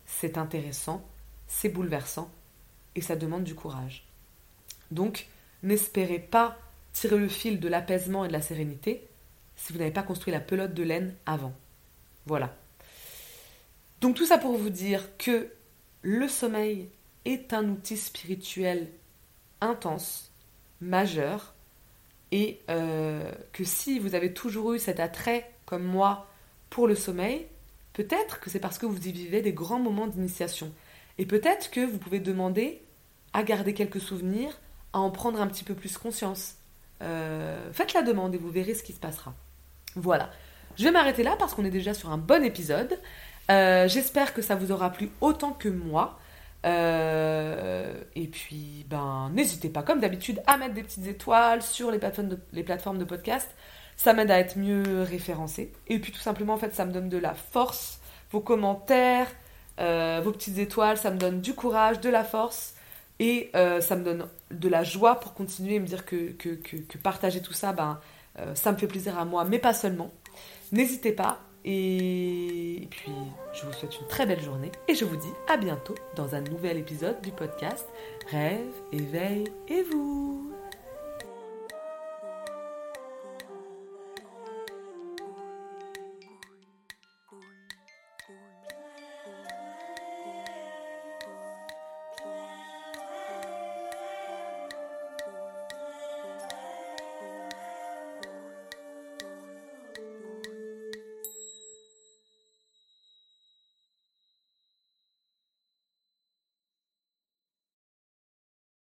[0.05, 1.07] c'est intéressant,
[1.47, 2.31] c'est bouleversant,
[2.95, 4.07] et ça demande du courage.
[4.91, 5.29] Donc,
[5.63, 6.59] n'espérez pas
[7.01, 9.07] tirer le fil de l'apaisement et de la sérénité
[9.57, 11.53] si vous n'avez pas construit la pelote de laine avant.
[12.27, 12.55] Voilà.
[14.01, 15.49] Donc tout ça pour vous dire que
[16.03, 16.89] le sommeil
[17.25, 18.89] est un outil spirituel
[19.61, 20.31] intense,
[20.81, 21.55] majeur,
[22.31, 26.29] et euh, que si vous avez toujours eu cet attrait, comme moi,
[26.71, 27.47] pour le sommeil,
[27.95, 30.73] peut-être que c'est parce que vous y vivez des grands moments d'initiation.
[31.17, 32.83] Et peut-être que vous pouvez demander
[33.33, 34.59] à garder quelques souvenirs,
[34.93, 36.58] à en prendre un petit peu plus conscience.
[37.03, 39.35] Euh, faites la demande et vous verrez ce qui se passera.
[39.95, 40.31] Voilà.
[40.77, 42.99] Je vais m'arrêter là parce qu'on est déjà sur un bon épisode.
[43.51, 46.19] Euh, j'espère que ça vous aura plu autant que moi.
[46.67, 51.99] Euh, et puis, ben, n'hésitez pas, comme d'habitude, à mettre des petites étoiles sur les
[51.99, 53.49] plateformes de, les plateformes de podcast.
[53.97, 55.73] Ça m'aide à être mieux référencé.
[55.89, 58.01] Et puis, tout simplement, en fait, ça me donne de la force.
[58.31, 59.29] Vos commentaires,
[59.79, 62.75] vos petites étoiles, ça me donne du courage, de la force.
[63.21, 67.43] Et ça me donne de la joie pour continuer et me dire que, que, partager
[67.43, 68.01] tout ça, ben,
[68.55, 70.11] ça me fait plaisir à moi, mais pas seulement.
[70.73, 71.41] N'hésitez pas.
[71.65, 73.13] Et puis,
[73.53, 76.41] je vous souhaite une très belle journée et je vous dis à bientôt dans un
[76.41, 77.87] nouvel épisode du podcast
[78.31, 80.58] Rêve, éveil et vous.